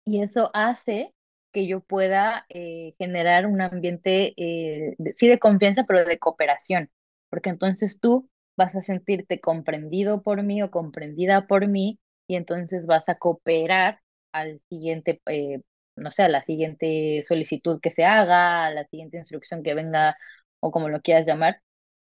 [0.04, 1.14] y eso hace
[1.52, 6.90] que yo pueda eh, generar un ambiente, eh, de- sí de confianza, pero de cooperación,
[7.28, 12.86] porque entonces tú vas a sentirte comprendido por mí o comprendida por mí y entonces
[12.86, 14.00] vas a cooperar
[14.32, 15.60] al siguiente, eh,
[15.96, 20.16] no sé, a la siguiente solicitud que se haga, a la siguiente instrucción que venga
[20.60, 21.62] o como lo quieras llamar.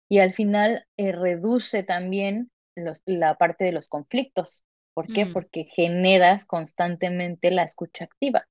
[0.09, 4.65] Y al final eh, reduce también los, la parte de los conflictos.
[4.95, 5.27] ¿Por qué?
[5.27, 8.47] mm, Porque generas constantemente la escucha activa.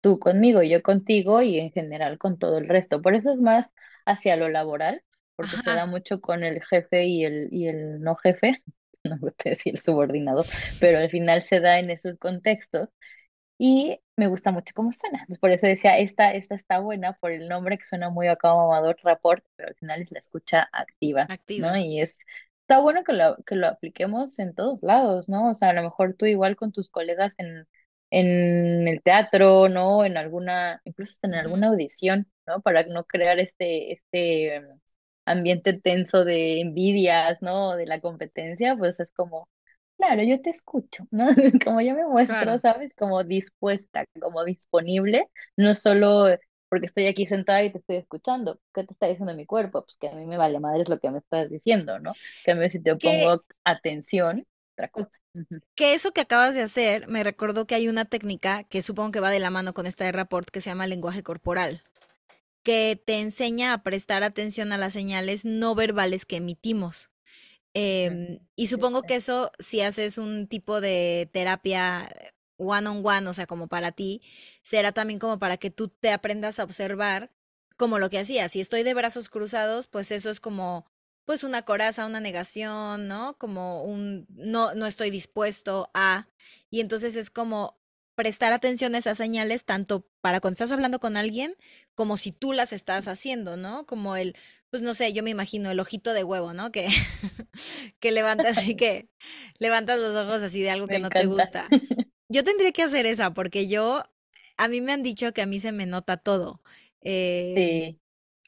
[0.00, 3.00] Tú conmigo, yo contigo y en general con todo el resto.
[3.02, 3.66] Por eso es más
[4.06, 5.02] hacia lo laboral,
[5.36, 5.86] porque se da Ajá.
[5.86, 8.62] mucho con el jefe y el, y el no jefe,
[9.04, 10.46] no me gusta decir el subordinado,
[10.78, 12.88] pero al final se da en esos contextos
[13.58, 15.18] y me gusta mucho cómo suena.
[15.20, 18.54] Entonces, por eso decía, esta, esta está buena por el nombre que suena muy acá
[18.54, 21.34] mamador, rapport, pero al final es la escucha activa, ¿no?
[21.34, 21.78] Activa.
[21.80, 22.20] Y es,
[22.62, 25.50] está bueno que lo, que lo apliquemos en todos lados, ¿no?
[25.50, 27.66] O sea, a lo mejor tú igual con tus colegas en,
[28.10, 30.04] en el teatro, ¿no?
[30.04, 32.60] En alguna, incluso hasta en alguna audición, ¿no?
[32.62, 34.64] Para no crear este, este em,
[35.26, 37.76] ambiente tenso de envidias, ¿no?
[37.76, 39.48] De la competencia, pues es como
[40.04, 41.26] Claro, yo te escucho, ¿no?
[41.64, 42.60] Como yo me muestro, Claro.
[42.60, 42.92] ¿sabes?
[42.94, 46.26] Como dispuesta, como disponible, no solo
[46.68, 48.60] porque estoy aquí sentada y te estoy escuchando.
[48.74, 49.84] ¿Qué te está diciendo mi cuerpo?
[49.84, 52.12] Pues que a mí me vale madre es lo que me estás diciendo, ¿no?
[52.44, 55.10] Que a mí si te pongo atención, otra cosa.
[55.74, 59.20] Que eso que acabas de hacer me recordó que hay una técnica que supongo que
[59.20, 61.80] va de la mano con esta de rapport que se llama lenguaje corporal,
[62.62, 67.10] que te enseña a prestar atención a las señales no verbales que emitimos.
[67.74, 72.08] Em, y supongo que eso, si haces un tipo de terapia
[72.56, 74.22] one on one, o sea, como para ti,
[74.62, 77.32] será también como para que tú te aprendas a observar
[77.76, 78.52] como lo que hacías.
[78.52, 80.86] Si estoy de brazos cruzados, pues eso es como,
[81.24, 83.36] pues una coraza, una negación, ¿no?
[83.38, 86.28] Como un, no, no estoy dispuesto a.
[86.70, 87.80] Y entonces es como
[88.14, 91.56] prestar atención a esas señales, tanto para cuando estás hablando con alguien,
[91.94, 93.86] como si tú las estás haciendo, ¿no?
[93.86, 94.36] Como el,
[94.70, 96.72] pues no sé, yo me imagino el ojito de huevo, ¿no?
[96.72, 96.88] Que
[98.00, 99.08] que levantas así que
[99.58, 101.68] levantas los ojos así de algo Me que no te gusta.
[102.28, 104.02] Yo tendría que hacer esa porque yo,
[104.56, 106.62] a mí me han dicho que a mí se me nota todo.
[107.02, 108.00] Sí,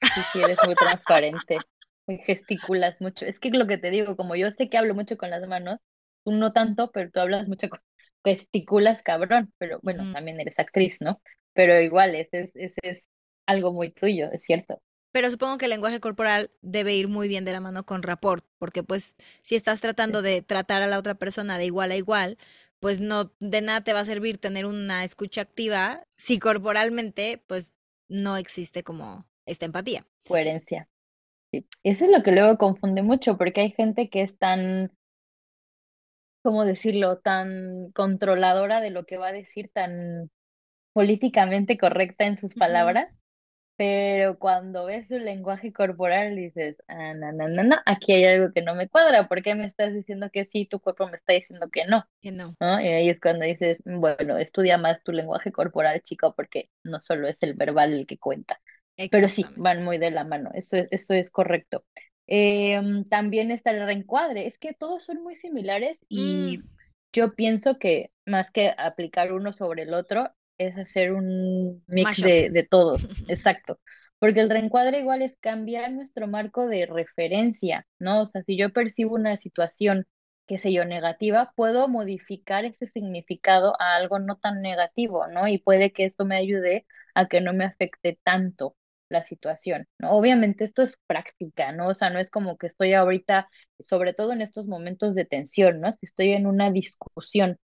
[0.02, 1.58] sí, sí, eres muy transparente,
[2.06, 3.26] muy gesticulas mucho.
[3.26, 5.78] Es que lo que te digo, como yo sé que hablo mucho con las manos,
[6.24, 7.80] tú no tanto, pero tú hablas mucho con
[8.26, 9.52] gesticulas, cabrón.
[9.58, 11.20] Pero bueno, también eres actriz, ¿no?
[11.54, 13.04] Pero igual, ese es, ese es
[13.46, 14.82] algo muy tuyo, es cierto.
[15.12, 18.44] Pero supongo que el lenguaje corporal debe ir muy bien de la mano con rapport,
[18.58, 22.36] porque pues si estás tratando de tratar a la otra persona de igual a igual,
[22.80, 27.74] pues no, de nada te va a servir tener una escucha activa si corporalmente pues
[28.08, 30.04] no existe como esta empatía.
[30.28, 30.88] Coherencia.
[31.52, 31.66] Sí.
[31.82, 34.92] Eso es lo que luego confunde mucho, porque hay gente que es tan,
[36.46, 40.30] ¿cómo decirlo?, tan controladora de lo que va a decir, tan
[40.92, 43.08] políticamente correcta en sus palabras
[43.76, 48.52] pero cuando ves su lenguaje corporal dices, ah, no, no, no, no, aquí hay algo
[48.54, 51.34] que no me cuadra, ¿por qué me estás diciendo que sí, tu cuerpo me está
[51.34, 52.04] diciendo que no?
[52.22, 52.56] Que no.
[52.58, 52.80] ¿No?
[52.80, 57.28] Y ahí es cuando dices, bueno, estudia más tu lenguaje corporal, chico, porque no solo
[57.28, 58.58] es el verbal el que cuenta.
[59.10, 61.84] Pero sí, van muy de la mano, eso es, eso es correcto.
[62.26, 66.68] Em, también está el reencuadre, es que todos son muy similares y Mm,
[67.12, 72.50] yo pienso que más que aplicar uno sobre el otro, es hacer un mix de,
[72.50, 73.80] de todos, exacto.
[74.18, 78.22] Porque el reencuadre igual es cambiar nuestro marco de referencia, ¿no?
[78.22, 80.06] O sea, si yo percibo una situación,
[80.46, 85.48] qué sé yo, negativa, puedo modificar ese significado a algo no tan negativo, ¿no?
[85.48, 88.76] Y puede que esto me ayude a que no me afecte tanto
[89.08, 90.10] la situación, ¿no?
[90.12, 91.88] Obviamente esto es práctica, ¿no?
[91.88, 93.48] O sea, no es como que estoy ahorita,
[93.80, 95.92] sobre todo en estos momentos de tensión, ¿no?
[95.92, 97.58] Si estoy en una discusión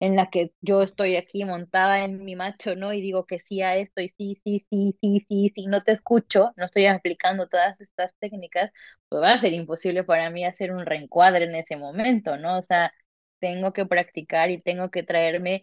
[0.00, 2.92] en la que yo estoy aquí montada en mi macho, ¿no?
[2.92, 5.92] Y digo que sí a esto y sí, sí, sí, sí, sí, sí, no te
[5.92, 8.70] escucho, no estoy aplicando todas estas técnicas,
[9.08, 12.58] pues va a ser imposible para mí hacer un reencuadre en ese momento, ¿no?
[12.58, 12.92] O sea,
[13.40, 15.62] tengo que practicar y tengo que traerme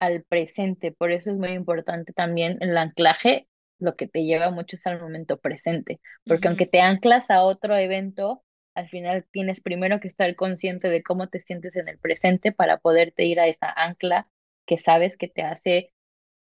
[0.00, 0.92] al presente.
[0.92, 5.00] Por eso es muy importante también el anclaje, lo que te lleva mucho es al
[5.00, 10.34] momento presente, porque aunque te anclas a otro evento, al final tienes primero que estar
[10.36, 14.28] consciente de cómo te sientes en el presente para poderte ir a esa ancla
[14.66, 15.92] que sabes que te hace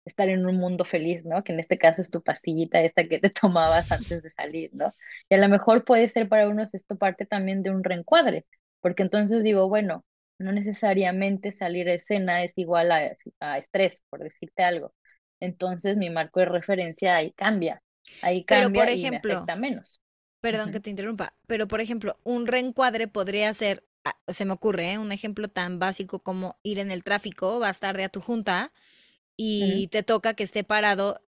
[0.06, 1.44] estar en un mundo feliz, ¿no?
[1.44, 4.94] Que en este caso es tu pastillita esta que te tomabas antes de salir, ¿no?
[5.30, 8.46] Y a lo mejor puede ser para unos esto parte también de un reencuadre,
[8.82, 10.06] porque entonces digo, bueno,
[10.38, 14.94] no necesariamente salir a escena es igual a, a estrés, por decirte algo.
[15.40, 17.84] Entonces mi marco de referencia ahí cambia,
[18.22, 20.02] ahí Pero, por cambia y me ejemplo, afecta menos.
[20.42, 24.94] perdón que te interrumpa, pero, por ejemplo, un reencuadre podría ser, ah, se me ocurre,
[24.94, 25.00] ¿eh?
[25.00, 28.74] Un ejemplo tan básico como ir en el tráfico, vas tarde a tu junta
[29.38, 31.22] y te toca que esté parado,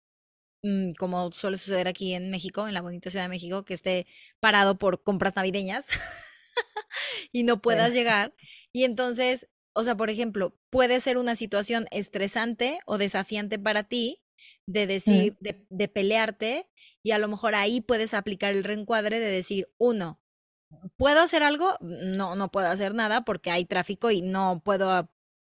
[0.62, 4.06] mm, como suele suceder aquí en México, en la bonita Ciudad de México, que esté
[4.40, 5.88] parado por compras navideñas
[7.32, 8.34] y no puedas llegar.
[8.72, 14.22] Y entonces, o sea, por ejemplo, puede ser una situación estresante o desafiante para ti
[14.66, 16.66] de decir, de, de pelearte,
[17.04, 20.18] y a lo mejor ahí puedes aplicar el reencuadre de decir, uno,
[20.96, 21.76] ¿puedo hacer algo?
[21.80, 25.10] No, no puedo hacer nada porque hay tráfico y no puedo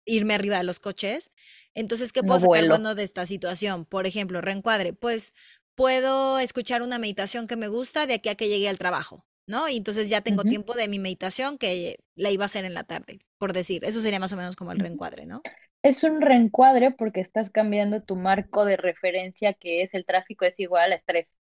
[0.05, 1.33] irme arriba de los coches.
[1.75, 2.75] Entonces, ¿qué no puedo sacar vuelo.
[2.75, 3.87] bueno de esta situación?
[3.87, 5.33] Por ejemplo, reencuadre, pues
[5.75, 9.69] puedo escuchar una meditación que me gusta de aquí a que llegue al trabajo, ¿no?
[9.69, 12.85] Y entonces ya tengo tiempo de mi meditación que la iba a hacer en la
[12.85, 13.85] tarde, por decir.
[13.85, 15.47] Eso sería más o menos como el reencuadre, ¿no?
[15.83, 20.59] Es un reencuadre porque estás cambiando tu marco de referencia, que es el tráfico es
[20.61, 21.39] igual a estrés,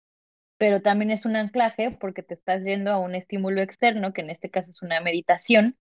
[0.57, 4.31] pero también es un anclaje porque te estás yendo a un estímulo externo, que en
[4.31, 5.77] este caso es una meditación,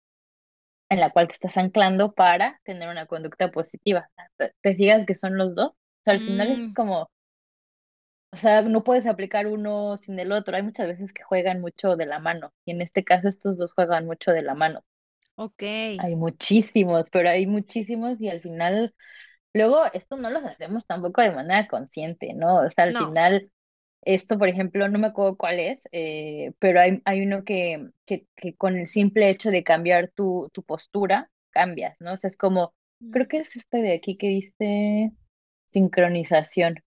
[0.89, 4.09] en la cual te estás anclando para tener una conducta positiva.
[4.61, 5.69] ¿Te fijas que son los dos?
[5.71, 7.09] O sea, al final es Mm, como,
[8.31, 10.55] o sea, no puedes aplicar uno sin el otro.
[10.55, 13.73] Hay muchas veces que juegan mucho de la mano, y en este caso estos dos
[13.73, 14.83] juegan mucho de la mano.
[15.35, 15.63] ok.
[15.97, 18.95] Hay muchísimos, pero hay muchísimos y al final
[19.53, 22.61] Luego, esto no los hacemos tampoco de manera consciente, ¿no?
[22.61, 22.95] O sea, al No.
[22.95, 23.51] final,
[24.03, 28.27] esto, por ejemplo, no me acuerdo cuál es, eh, pero hay, hay uno que, que,
[28.37, 32.13] que con el simple hecho de cambiar tu, tu postura, cambias, ¿no?
[32.13, 32.75] O sea, es como,
[33.11, 35.13] creo Mm, que es este de aquí que dice
[35.65, 36.83] sincronización.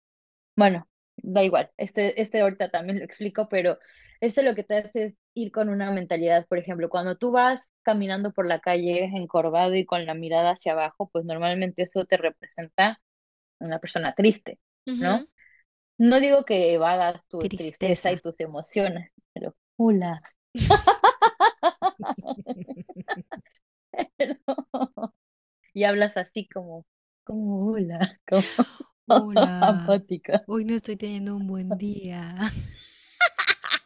[0.56, 0.88] Bueno,
[1.22, 3.78] da igual, este, este ahorita también lo explico, pero
[4.20, 7.68] este lo que te hace es ir con una mentalidad, por ejemplo, cuando tú vas
[7.82, 12.16] caminando por la calle encorvado y con la mirada hacia abajo, pues normalmente eso te
[12.16, 13.00] representa
[13.58, 14.58] una persona triste.
[14.84, 15.26] ¿no?
[15.98, 20.22] No digo que evadas tu tristeza y tus emociones, pero hola.
[25.74, 26.86] Y hablas así como,
[27.24, 28.42] como hola, como
[29.08, 30.42] Hola, apática.
[30.46, 32.34] hoy no estoy teniendo un buen día.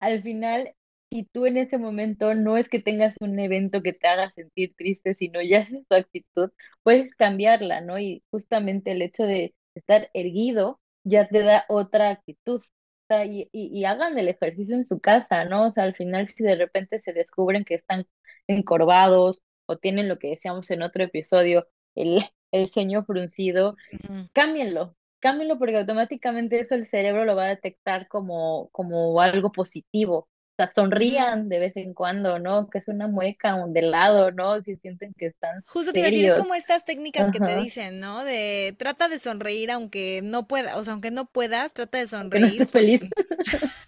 [0.00, 0.74] Al final,
[1.10, 4.74] si tú en ese momento no es que tengas un evento que te haga sentir
[4.76, 6.50] triste, sino ya es tu actitud,
[6.82, 7.98] puedes cambiarla, ¿no?
[7.98, 12.60] Y justamente el hecho de estar erguido ya te da otra actitud.
[12.60, 15.68] O sea, y, y, y hagan el ejercicio en su casa, ¿no?
[15.68, 18.06] O sea, al final, si de repente se descubren que están
[18.46, 22.20] encorvados o tienen lo que decíamos en otro episodio, el,
[22.54, 24.28] el ceño fruncido, Ujú.
[24.32, 30.28] cámbienlo, cámbienlo porque automáticamente eso el cerebro lo va a detectar como, como algo positivo.
[30.56, 32.68] Sea, sonrían de vez en cuando, ¿no?
[32.70, 34.62] Que es una mueca, un de lado, ¿no?
[34.62, 37.56] Si sienten que están Justo te iba a decir, es como estas técnicas que te
[37.56, 38.24] dicen, ¿no?
[38.24, 42.40] De trata de sonreír aunque no pueda, o sea, aunque no puedas, trata de Aunque
[42.40, 43.00] no sonreír estés feliz.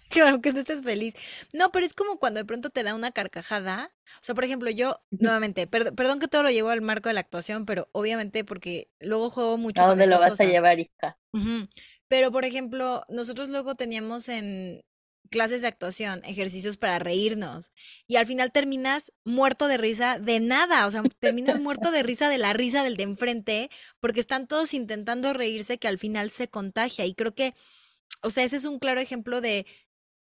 [0.09, 1.13] claro, que no estés feliz.
[1.53, 3.91] No, pero es como cuando de pronto te da una carcajada.
[4.21, 7.13] O sea, por ejemplo, yo, nuevamente, perd- perdón que todo lo llevo al marco de
[7.15, 10.45] la actuación, pero obviamente porque luego juego mucho ¿A con dónde lo estas vas a
[10.45, 10.45] cosas.
[10.45, 11.17] llevar, hija?
[12.07, 14.83] Pero, por ejemplo, nosotros luego teníamos en
[15.27, 17.71] clases de actuación ejercicios para reírnos
[18.07, 22.29] y al final terminas muerto de risa de nada, o sea, terminas muerto de risa
[22.29, 23.69] de la risa del de enfrente
[23.99, 27.53] porque están todos intentando reírse que al final se contagia y creo que,
[28.21, 29.65] o sea, ese es un claro ejemplo de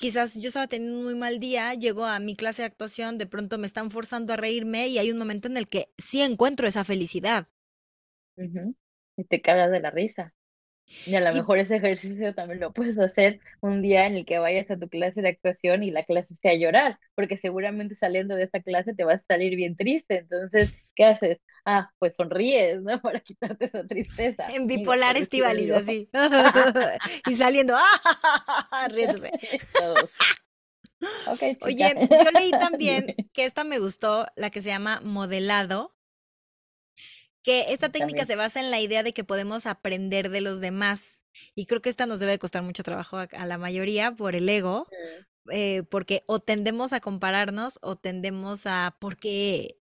[0.00, 3.26] quizás yo estaba teniendo un muy mal día, llego a mi clase de actuación, de
[3.26, 6.66] pronto me están forzando a reírme y hay un momento en el que sí encuentro
[6.66, 7.48] esa felicidad.
[9.16, 10.34] Y te cagas de la risa.
[11.06, 14.26] Y a lo Y mejor ese ejercicio también lo puedes hacer un día en el
[14.26, 18.34] que vayas a tu clase de actuación y la clase sea llorar, porque seguramente saliendo
[18.34, 20.18] de esa clase te vas a salir bien triste.
[20.18, 21.38] Entonces, ¿qué haces?
[21.64, 23.00] Ah, pues sonríes, ¿no?
[23.02, 24.46] Para quitarte esa tristeza.
[24.48, 25.76] En bipolar algo.
[25.76, 26.10] así.
[27.26, 27.76] y saliendo,
[28.90, 29.30] riéndose.
[31.28, 31.66] Ok, chica.
[31.66, 35.94] Oye, yo leí también que esta me gustó, la que se llama modelado,
[37.42, 38.26] que esta técnica También.
[38.26, 41.20] se basa en la idea de que podemos aprender de los demás.
[41.54, 44.48] Y creo que esta nos debe costar mucho trabajo a, a la mayoría por el
[44.48, 44.86] ego,
[45.50, 49.76] eh, porque o tendemos a compararnos o tendemos a por qué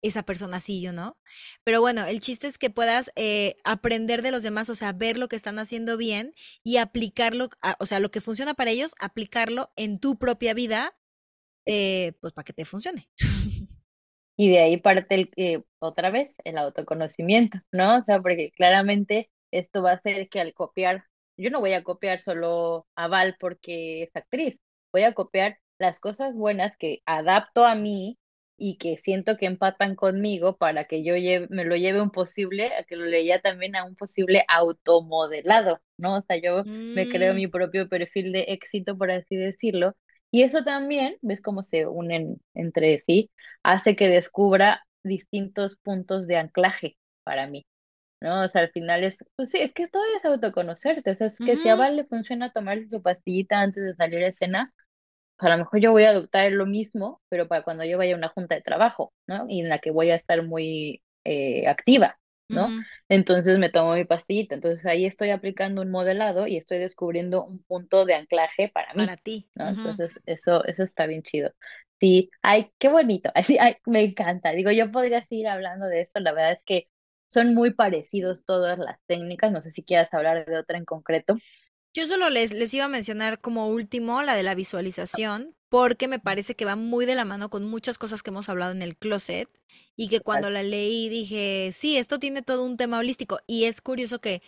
[0.00, 1.16] esa persona sí, yo no.
[1.64, 5.16] Pero bueno, el chiste es que puedas eh, aprender de los demás, o sea, ver
[5.18, 6.34] lo que están haciendo bien
[6.64, 10.96] y aplicarlo, a- o sea, lo que funciona para ellos, aplicarlo en tu propia vida,
[11.66, 13.08] eh, pues para que te funcione.
[14.36, 17.98] Y de ahí parte el, eh, otra vez el autoconocimiento, ¿no?
[17.98, 21.04] O sea, porque claramente esto va a hacer que al copiar,
[21.36, 24.58] yo no voy a copiar solo a Val porque es actriz,
[24.92, 28.18] voy a copiar las cosas buenas que adapto a mí
[28.56, 32.72] y que siento que empatan conmigo para que yo lleve- me lo lleve un posible,
[32.76, 36.18] a que lo leía también a un posible automodelado, ¿no?
[36.18, 39.94] O sea, yo me creo Mm, mi propio perfil de éxito, por así decirlo.
[40.32, 43.30] Y eso también, ¿ves cómo se unen entre sí?
[43.62, 47.66] hace que descubra distintos puntos de anclaje para mí,
[48.20, 48.44] ¿no?
[48.44, 51.38] O sea, al final es, pues sí, es que todo es autoconocerte, o sea, es
[51.38, 54.74] que si a Val le funciona tomarse su pastillita antes de salir a escena,
[55.38, 58.14] pues a lo mejor yo voy a adoptar lo mismo, pero para cuando yo vaya
[58.14, 59.46] a una junta de trabajo, ¿no?
[59.48, 62.18] Y en la que voy a estar muy eh, activa,
[62.50, 62.74] ¿no?
[63.08, 67.62] Entonces me tomo mi pastillita, entonces ahí estoy aplicando un modelado y estoy descubriendo un
[67.64, 69.14] punto de anclaje para mí.
[69.14, 69.50] para ti.
[69.54, 69.68] ¿no?
[69.68, 71.52] Entonces, eso, eso está bien chido.
[72.00, 73.30] Sí, ay, qué bonito.
[73.34, 74.50] Así, ay, me encanta.
[74.52, 76.20] Digo, yo podría seguir hablando de esto.
[76.20, 76.88] La verdad es que
[77.28, 79.52] son muy parecidos todas las técnicas.
[79.52, 81.36] No sé si quieras hablar de otra en concreto.
[81.94, 86.18] Yo solo les, les iba a mencionar como último la de la visualización, porque me
[86.18, 88.96] parece que va muy de la mano con muchas cosas que hemos hablado en el
[88.96, 89.48] closet
[89.94, 93.40] y que cuando la leí dije, sí, esto tiene todo un tema holístico.
[93.46, 94.42] Y es curioso que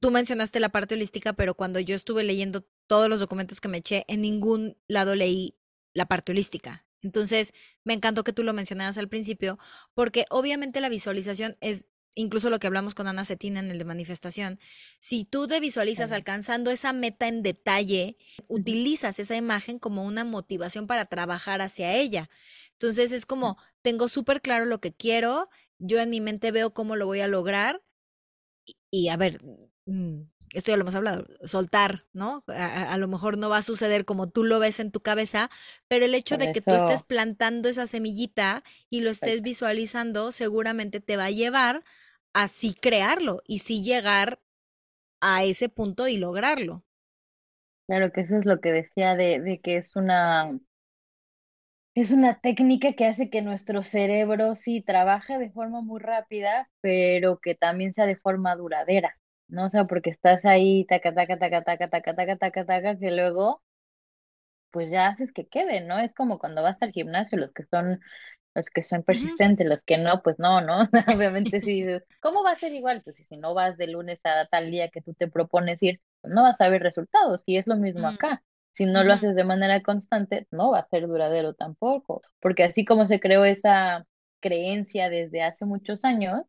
[0.00, 3.78] tú mencionaste la parte holística, pero cuando yo estuve leyendo todos los documentos que me
[3.78, 5.56] eché, en ningún lado leí
[5.94, 6.84] la parte holística.
[7.02, 7.52] Entonces,
[7.84, 9.58] me encantó que tú lo mencionaras al principio,
[9.94, 13.84] porque obviamente la visualización es incluso lo que hablamos con Ana Cetina en el de
[13.84, 14.58] manifestación.
[14.98, 18.16] Si tú te visualizas alcanzando esa meta en detalle,
[18.48, 22.28] utilizas esa imagen como una motivación para trabajar hacia ella.
[22.72, 25.48] Entonces, es como, tengo súper claro lo que quiero,
[25.78, 27.82] yo en mi mente veo cómo lo voy a lograr
[28.64, 29.42] y, y, a ver,
[29.86, 32.44] mm, esto ya lo hemos hablado, soltar, ¿no?
[32.48, 35.50] A, lo mejor no va a suceder como tú lo ves en tu cabeza,
[35.88, 40.30] pero el hecho Por de que tú estés plantando esa semillita y lo estés visualizando,
[40.32, 41.84] seguramente te va a llevar
[42.34, 44.40] a sí crearlo y sí llegar
[45.20, 46.84] a ese punto y lograrlo.
[47.86, 50.50] Claro que eso es lo que decía de, de que es una,
[51.94, 57.38] es una técnica que hace que nuestro cerebro sí trabaje de forma muy rápida, pero
[57.40, 59.18] que también sea de forma duradera,
[59.48, 59.66] ¿no?
[59.66, 63.62] O sea, porque estás ahí, taca, taca, taca, taca, taca, taca, taca, taca, que luego
[64.70, 65.98] pues ya haces que quede, ¿no?
[65.98, 68.00] Es como cuando vas al gimnasio, los que son,
[68.54, 70.88] los que son persistentes, los que no, pues no, ¿no?
[71.16, 73.02] Obviamente si dices, ¿cómo va a ser igual?
[73.02, 76.32] Pues si no vas de lunes a tal día que tú te propones ir, pues
[76.34, 78.42] no vas a ver resultados, y es lo mismo Mm, acá.
[78.70, 82.84] Si no lo haces de manera constante, no va a ser duradero tampoco, porque así
[82.84, 84.06] como se creó esa
[84.40, 86.42] creencia desde hace muchos años,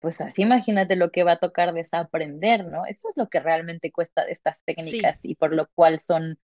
[0.00, 2.84] pues así imagínate lo que va a tocar desaprender, ¿no?
[2.86, 6.38] Eso es lo que realmente cuesta de estas Sí, técnicas y por lo cual son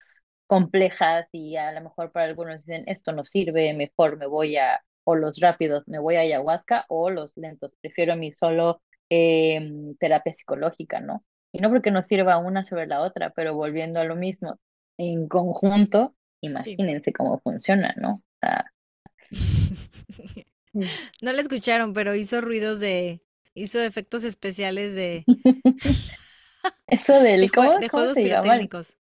[0.47, 4.81] complejas y a lo mejor para algunos dicen esto no sirve, mejor me voy a,
[5.03, 10.33] o los rápidos, me voy a ayahuasca o los lentos, prefiero mi solo em, terapia
[10.33, 11.23] psicológica, ¿no?
[11.51, 14.59] Y no porque no sirva una sobre la otra, pero volviendo a lo mismo,
[14.97, 18.23] en conjunto imagínense cómo funciona, ¿no?
[20.73, 23.21] no la escucharon, pero hizo ruidos de,
[23.53, 25.25] hizo efectos especiales de...
[26.87, 27.49] Eso del, de,
[27.89, 28.97] juegos pirotécnicos.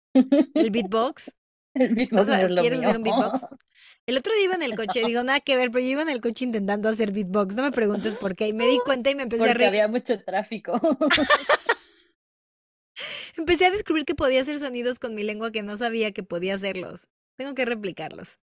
[0.54, 1.34] El beatbox.
[1.74, 2.28] El beatbox
[2.60, 3.44] ¿Quieres hacer un beatbox?
[4.06, 6.08] El otro día iba en el coche, digo, nada que ver, pero yo iba en
[6.08, 7.56] el coche intentando hacer beatbox.
[7.56, 8.46] No me preguntes por qué.
[8.46, 9.66] Y me di cuenta y me empecé a reír.
[9.66, 10.80] había mucho tráfico.
[13.36, 16.54] empecé a descubrir que podía hacer sonidos con mi lengua que no sabía que podía
[16.54, 17.08] hacerlos.
[17.36, 18.38] Tengo que replicarlos.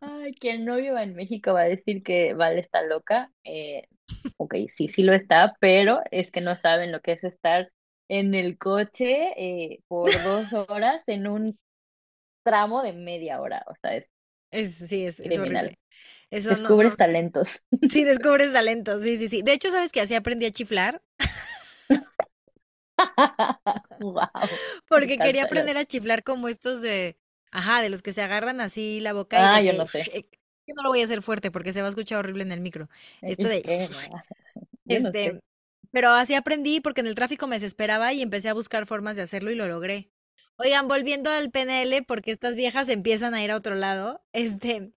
[0.00, 3.30] Ay, quien no viva en México va a decir que Vale está loca.
[3.44, 3.86] Eh,
[4.38, 7.70] ok, sí, sí lo está, pero es que no saben lo que es estar
[8.08, 11.58] en el coche eh, por dos horas en un
[12.44, 13.64] tramo de media hora.
[13.68, 14.06] O sea, es
[14.50, 15.78] es, sí, es, es horrible.
[16.30, 17.64] Eso descubres talentos.
[17.88, 19.42] Sí, descubres talentos, sí, sí, sí.
[19.42, 20.00] De hecho, ¿sabes qué?
[20.00, 21.02] Así aprendí a chiflar.
[24.00, 24.28] wow,
[24.88, 27.16] Porque quería aprender a chiflar como estos de,
[27.50, 29.54] ajá, de los que se agarran así la boca.
[29.54, 30.26] Ah, y yo no sé.
[30.66, 32.60] Yo no lo voy a hacer fuerte porque se va a escuchar horrible en el
[32.60, 32.90] micro.
[33.22, 33.88] Esto de...
[34.86, 35.40] este,
[35.90, 39.22] pero así aprendí porque en el tráfico me desesperaba y empecé a buscar formas de
[39.22, 40.10] hacerlo y lo logré.
[40.56, 44.24] Oigan, volviendo al PNL, porque estas viejas empiezan a ir a otro lado.
[44.32, 44.92] Este,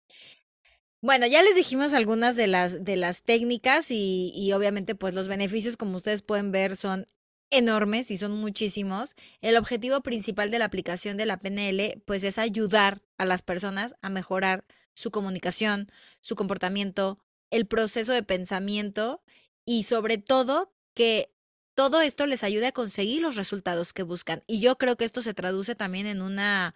[1.01, 5.27] bueno, ya les dijimos algunas de las, de las técnicas y, y obviamente pues los
[5.27, 7.07] beneficios, como ustedes pueden ver, son
[7.51, 9.15] enormes y son muchísimos.
[9.41, 13.95] El objetivo principal de la aplicación de la PNL pues es ayudar a las personas
[14.01, 17.19] a mejorar su comunicación, su comportamiento,
[17.51, 19.21] el proceso de pensamiento
[19.65, 21.31] y sobre todo que
[21.75, 24.43] todo esto les ayude a conseguir los resultados que buscan.
[24.47, 26.75] Y yo creo que esto se traduce también en una,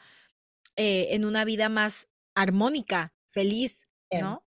[0.77, 4.45] eh, en una vida más armónica, feliz, ¿no?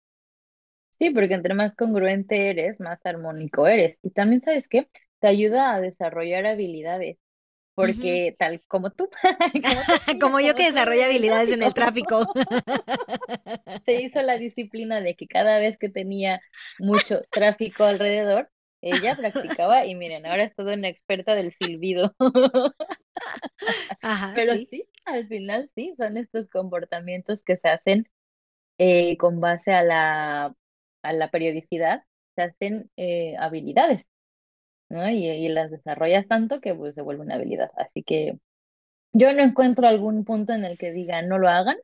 [0.89, 3.97] Sí, porque entre más congruente eres, más armónico eres.
[4.03, 4.89] Y también, ¿sabes qué?
[5.21, 7.17] Te ayuda a desarrollar habilidades.
[7.73, 9.09] Porque tal como tú.
[10.19, 12.29] como, yo que desarrollo habilidades en el tráfico.
[13.85, 16.41] Se hizo la disciplina de que cada vez que tenía
[16.77, 18.49] mucho tráfico alrededor,
[18.81, 22.15] ella practicaba y miren, ahora es toda una experta del silbido.
[24.35, 24.87] Pero ¿sí?
[25.05, 28.07] al final sí, son estos comportamientos que se hacen
[28.77, 30.55] eh, con base a la,
[31.03, 32.03] a la periodicidad,
[32.35, 34.05] se hacen eh, habilidades,
[34.89, 35.07] ¿no?
[35.09, 37.71] Y, y, las desarrollas tanto que pues se vuelve una habilidad.
[37.77, 38.39] Así que
[39.13, 41.77] yo no encuentro algún punto en el que diga no lo hagan,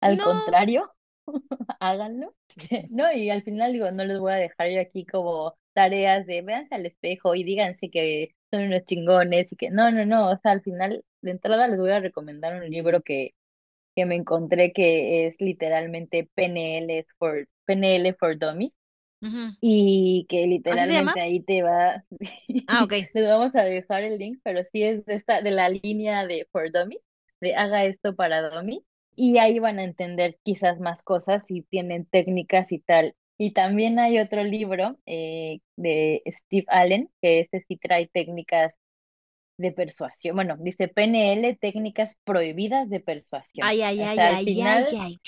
[0.00, 0.92] al contrario,
[1.80, 2.34] háganlo,
[2.90, 3.12] ¿no?
[3.12, 6.74] Y al final digo, no les voy a dejar yo aquí como tareas de véanse
[6.74, 10.52] al espejo y díganse que son unos chingones y que no, no, no, o sea,
[10.52, 13.34] al final de entrada les voy a recomendar un libro que,
[13.96, 18.72] que me encontré que es literalmente PNL for, PNL for Dummies.
[19.60, 22.04] Y que literalmente ahí te va.
[22.68, 22.92] Ah, ok.
[23.12, 26.48] Les vamos a dejar el link, pero sí es de, esta, de la línea de
[26.50, 27.00] For Dummies,
[27.40, 28.82] de haga esto para Dummies.
[29.16, 33.14] Y ahí van a entender quizás más cosas y tienen técnicas y tal.
[33.42, 38.74] Y también hay otro libro eh, de Steve Allen, que ese sí trae técnicas
[39.56, 40.36] de persuasión.
[40.36, 43.66] Bueno, dice PNL, técnicas prohibidas de persuasión.
[43.66, 45.20] Ay, ay, ay, ay, ay, ay,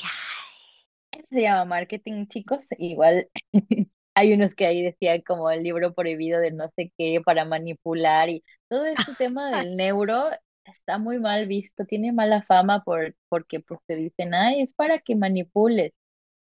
[1.30, 2.66] Se llama marketing, chicos.
[2.76, 3.30] Igual
[4.14, 8.28] hay unos que ahí decían como el libro prohibido de no sé qué para manipular
[8.28, 10.24] y todo este tema del neuro
[10.66, 14.98] está muy mal visto, tiene mala fama por, porque pues te dicen, ay, es para
[14.98, 15.94] que manipules.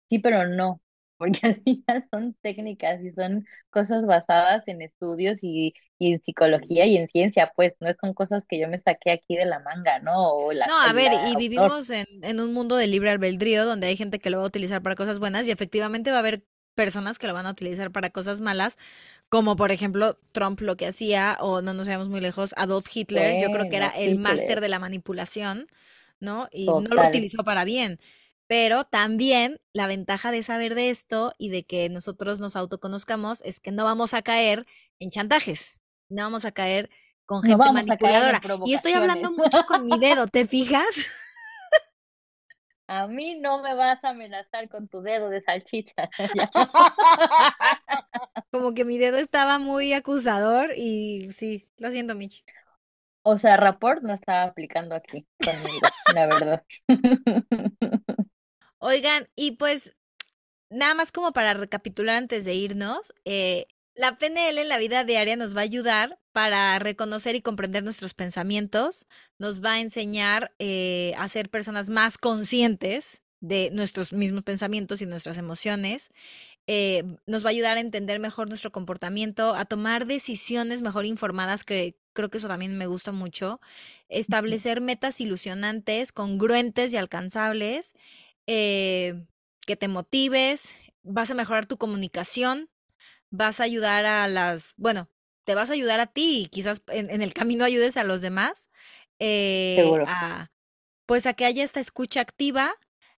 [0.08, 0.80] Sí, pero no,
[1.18, 6.86] porque al final son técnicas y son cosas basadas en estudios y, y, en psicología
[6.86, 9.98] y en ciencia, pues no son cosas que yo me saqué aquí de la manga,
[9.98, 10.16] ¿no?
[10.16, 13.88] O la, no, a ver, y vivimos en, en un mundo de libre albedrío donde
[13.88, 16.44] hay gente que lo va a utilizar para cosas buenas y efectivamente va a haber
[16.78, 18.78] personas que lo van a utilizar para cosas malas,
[19.28, 23.42] como por ejemplo Trump lo que hacía, o no nos veamos muy lejos, Adolf Hitler,
[23.42, 25.66] yo creo que era el máster de la manipulación,
[26.20, 26.48] ¿no?
[26.52, 27.98] Y no lo utilizó para bien.
[28.48, 33.60] Pero también la ventaja de saber de esto y de que nosotros nos autoconozcamos es
[33.60, 34.66] que no vamos a caer
[34.98, 35.78] en chantajes,
[36.08, 36.88] no vamos a caer
[37.26, 38.40] con gente manipuladora.
[38.64, 40.88] Y estoy hablando mucho con mi dedo, ¿te fijas?
[42.90, 46.08] A mí no me vas a amenazar con tu dedo de salchicha.
[48.50, 52.42] Como que mi dedo estaba muy acusador y sí, lo siento, Michi.
[53.24, 56.64] O sea, Rapport no estaba aplicando aquí conmigo, la verdad.
[58.78, 59.96] Oigan, y pues
[60.70, 65.36] nada más como para recapitular antes de irnos, eh, la PNL en la vida diaria
[65.36, 69.06] nos va a ayudar para reconocer y comprender nuestros pensamientos,
[69.38, 75.06] nos va a enseñar eh, a ser personas más conscientes de nuestros mismos pensamientos y
[75.06, 76.10] nuestras emociones,
[76.68, 81.64] eh, nos va a ayudar a entender mejor nuestro comportamiento, a tomar decisiones mejor informadas
[81.64, 83.60] que creo que eso también me gusta mucho.
[84.08, 87.94] Establecer metas ilusionantes, congruentes y alcanzables,
[88.48, 89.26] eh,
[89.66, 92.70] que te motives, vas a mejorar tu comunicación,
[93.30, 95.10] vas a ayudar a las, bueno,
[95.44, 98.70] te vas a ayudar a ti y quizás en, el camino ayudes a los demás.
[99.18, 100.50] Eh, a,
[101.06, 102.74] pues a que haya esta escucha activa,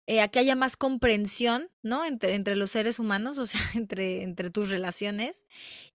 [0.08, 2.06] eh, a que haya más comprensión, ¿no?
[2.06, 5.46] Entre, entre los seres humanos, o sea, entre, entre tus relaciones.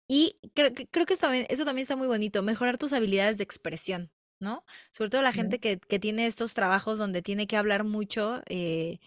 [0.07, 3.45] Y creo, creo que eso también, eso también está muy bonito, mejorar tus habilidades de
[3.45, 4.13] expresión,
[4.45, 4.65] ¿no?
[4.93, 8.43] Sobre todo la gente que, que tiene estos trabajos donde tiene que hablar mucho.
[8.49, 9.01] Eh,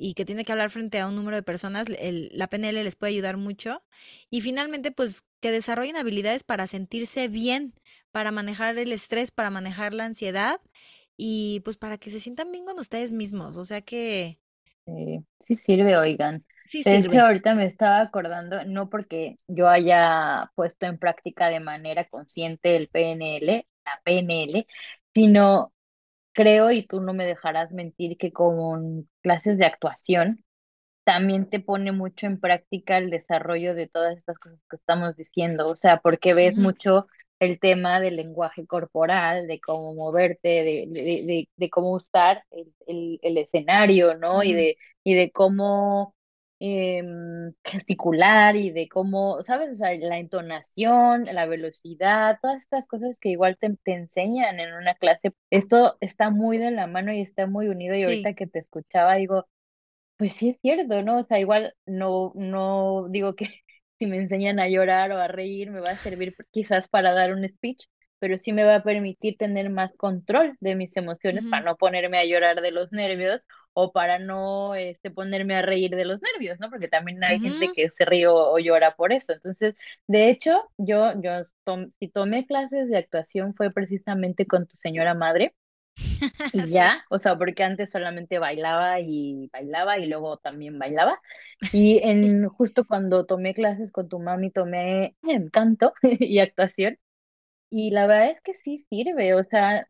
[0.00, 2.94] y que tiene que hablar frente a un número de personas, el, la PNL les
[2.94, 3.82] puede ayudar mucho.
[4.30, 7.74] Y finalmente, pues que desarrollen habilidades para sentirse bien,
[8.12, 10.60] para manejar el estrés, para manejar la ansiedad
[11.16, 13.56] y pues para que se sientan bien con ustedes mismos.
[13.56, 14.38] O sea que...
[15.40, 16.44] sí sirve, oigan.
[16.64, 17.08] Sí de sirve.
[17.08, 22.76] hecho, ahorita me estaba acordando, no porque yo haya puesto en práctica de manera consciente
[22.76, 24.66] el PNL, la PNL,
[25.14, 25.72] sino
[26.32, 30.44] creo, y tú no me dejarás mentir, que con clases de actuación
[31.04, 35.68] también te pone mucho en práctica el desarrollo de todas estas cosas que estamos diciendo,
[35.68, 37.06] o sea, porque ves mucho
[37.40, 42.44] el tema del lenguaje corporal, de cómo moverte, de, de, de, cómo usar
[42.86, 44.42] el, el, escenario, ¿no?
[44.42, 46.14] Y, de, y de cómo
[46.60, 47.02] eh,
[47.64, 49.70] gesticular y de cómo, ¿sabes?
[49.72, 54.74] O sea, la entonación, la velocidad, todas estas cosas que igual te, te, enseñan en
[54.74, 55.32] una clase.
[55.50, 59.14] Esto está muy de la mano y está muy unido y ahorita que te escuchaba
[59.14, 59.46] digo,
[60.16, 61.18] pues sí es cierto, ¿no?
[61.18, 63.46] O sea, igual no, no digo que
[63.98, 67.32] si me enseñan a llorar o a reír me va a servir quizás para dar
[67.34, 67.86] un speech,
[68.18, 72.18] pero sí me va a permitir tener más control de mis emociones para no ponerme
[72.18, 73.44] a llorar de los nervios
[73.80, 76.68] o para no este, ponerme a reír de los nervios, ¿no?
[76.68, 79.32] Porque también hay gente que se ríe o, llora por eso.
[79.32, 79.76] Entonces,
[80.08, 81.44] de hecho, yo, yo
[82.00, 85.54] si tomé clases de actuación fue precisamente con tu señora madre.
[86.52, 91.20] Y ya, o sea, porque antes solamente bailaba y bailaba y luego también bailaba.
[91.72, 95.16] Y en justo cuando tomé clases con tu mami tomé
[95.52, 96.98] canto y actuación.
[97.70, 99.88] Y la verdad es que sí sirve, o sea,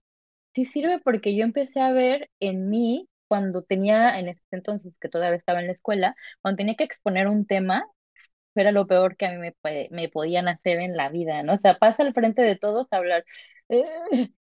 [0.55, 5.09] sí sirve porque yo empecé a ver en mí cuando tenía, en ese entonces que
[5.09, 7.85] todavía estaba en la escuela, cuando tenía que exponer un tema,
[8.55, 11.55] era lo peor que a mí me, me podían hacer en la vida, ¿no?
[11.55, 13.25] O sea, pasa al frente de todos a hablar.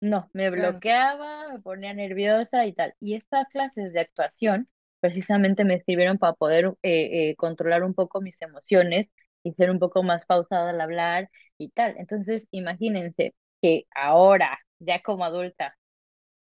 [0.02, 2.94] no, me bloqueaba, me ponía nerviosa y tal.
[3.00, 4.70] Y estas clases de actuación
[5.00, 9.08] precisamente me sirvieron para poder eh, eh, controlar un poco mis emociones
[9.48, 11.96] y ser un poco más pausada al hablar y tal.
[11.98, 15.78] Entonces, imagínense que ahora, ya como adulta,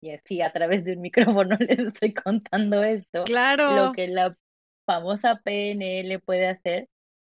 [0.01, 1.01] y así a través de un
[1.41, 3.87] micrófono les estoy contando esto, claro.
[3.87, 4.35] lo que la
[4.85, 6.87] famosa PNL puede hacer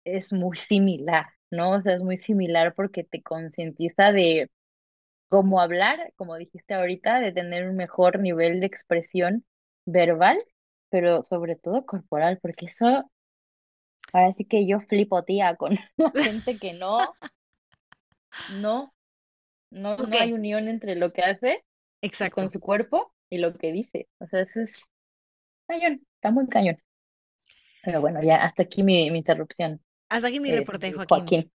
[0.06, 1.72] es muy similar, ¿no?
[1.72, 4.50] O sea, es muy similar porque te concientiza de
[5.30, 9.46] cómo hablar, como dijiste ahorita, de tener un mejor nivel de expresión
[9.86, 10.38] verbal,
[10.90, 13.10] pero sobre todo corporal, porque eso,
[14.14, 17.14] ahora sí que yo flipo, tía, con la gente que no,
[18.54, 18.94] no,
[19.70, 21.64] no, no hay unión entre lo que hace
[22.02, 22.36] Exacto.
[22.36, 24.08] con su cuerpo y lo que dice.
[24.20, 24.86] O sea, eso es
[25.68, 26.78] cañón, está muy cañón.
[27.84, 29.82] Pero bueno, ya hasta aquí mi, mi interrupción.
[30.10, 31.18] Hasta aquí mi eh, reporte, Joaquín.
[31.18, 31.52] Joaquín.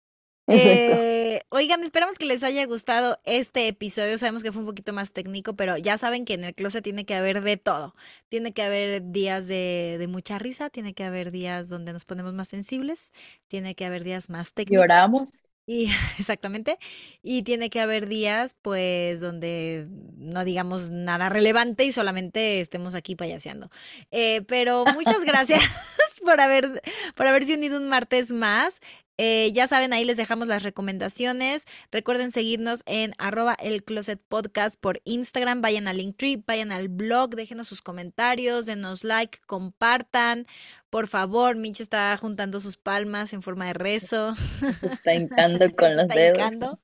[0.53, 4.18] Eh, oigan, esperamos que les haya gustado este episodio.
[4.18, 7.05] Sabemos que fue un poquito más técnico, pero ya saben que en el closet tiene
[7.05, 7.94] que haber de todo.
[8.28, 12.34] Tiene que haber días de, de mucha risa, tiene que haber días donde nos ponemos
[12.34, 13.12] más sensibles,
[13.48, 14.82] tiene que haber días más técnicos.
[14.82, 15.42] Lloramos.
[15.66, 16.78] Y exactamente.
[17.22, 19.86] Y tiene que haber días, pues, donde
[20.16, 23.70] no digamos nada relevante y solamente estemos aquí payaseando.
[24.11, 25.62] Eh, pero muchas gracias
[26.24, 26.82] por haber,
[27.16, 28.80] por haberse unido un martes más.
[29.25, 31.66] Eh, ya saben, ahí les dejamos las recomendaciones.
[31.93, 35.61] Recuerden seguirnos en arroba el closet podcast por Instagram.
[35.61, 40.49] Vayan al Linktree, vayan al blog, déjenos sus comentarios, denos like, compartan.
[40.91, 44.33] Por favor, Mitch está juntando sus palmas en forma de rezo.
[44.93, 46.81] Está hincando con los dedos.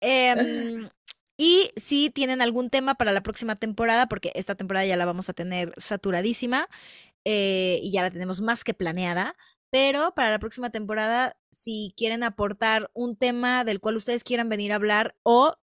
[0.00, 0.88] Em,
[1.36, 5.28] y si tienen algún tema para la próxima temporada, porque esta temporada ya la vamos
[5.28, 6.68] a tener saturadísima
[7.24, 9.36] eh, y ya la tenemos más que planeada,
[9.72, 14.70] pero para la próxima temporada, si quieren aportar un tema del cual ustedes quieran venir
[14.70, 15.54] a hablar o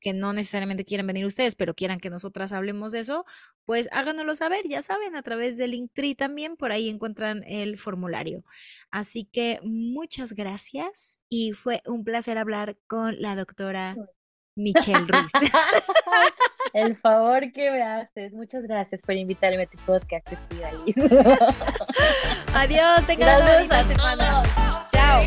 [0.00, 3.24] que no necesariamente quieran venir ustedes, pero quieran que nosotras hablemos de eso,
[3.64, 8.44] pues háganoslo saber, ya saben, a través del Linktree también, por ahí encuentran el formulario.
[8.90, 13.94] Así que muchas gracias y fue un placer hablar con la doctora
[14.56, 15.30] Michelle Ruiz.
[16.72, 18.32] El favor que me haces.
[18.32, 20.26] Muchas gracias por invitarme a tu podcast.
[20.32, 20.94] Estoy ahí.
[22.54, 24.42] Adiós, tengan una semana.
[24.92, 25.22] Chao.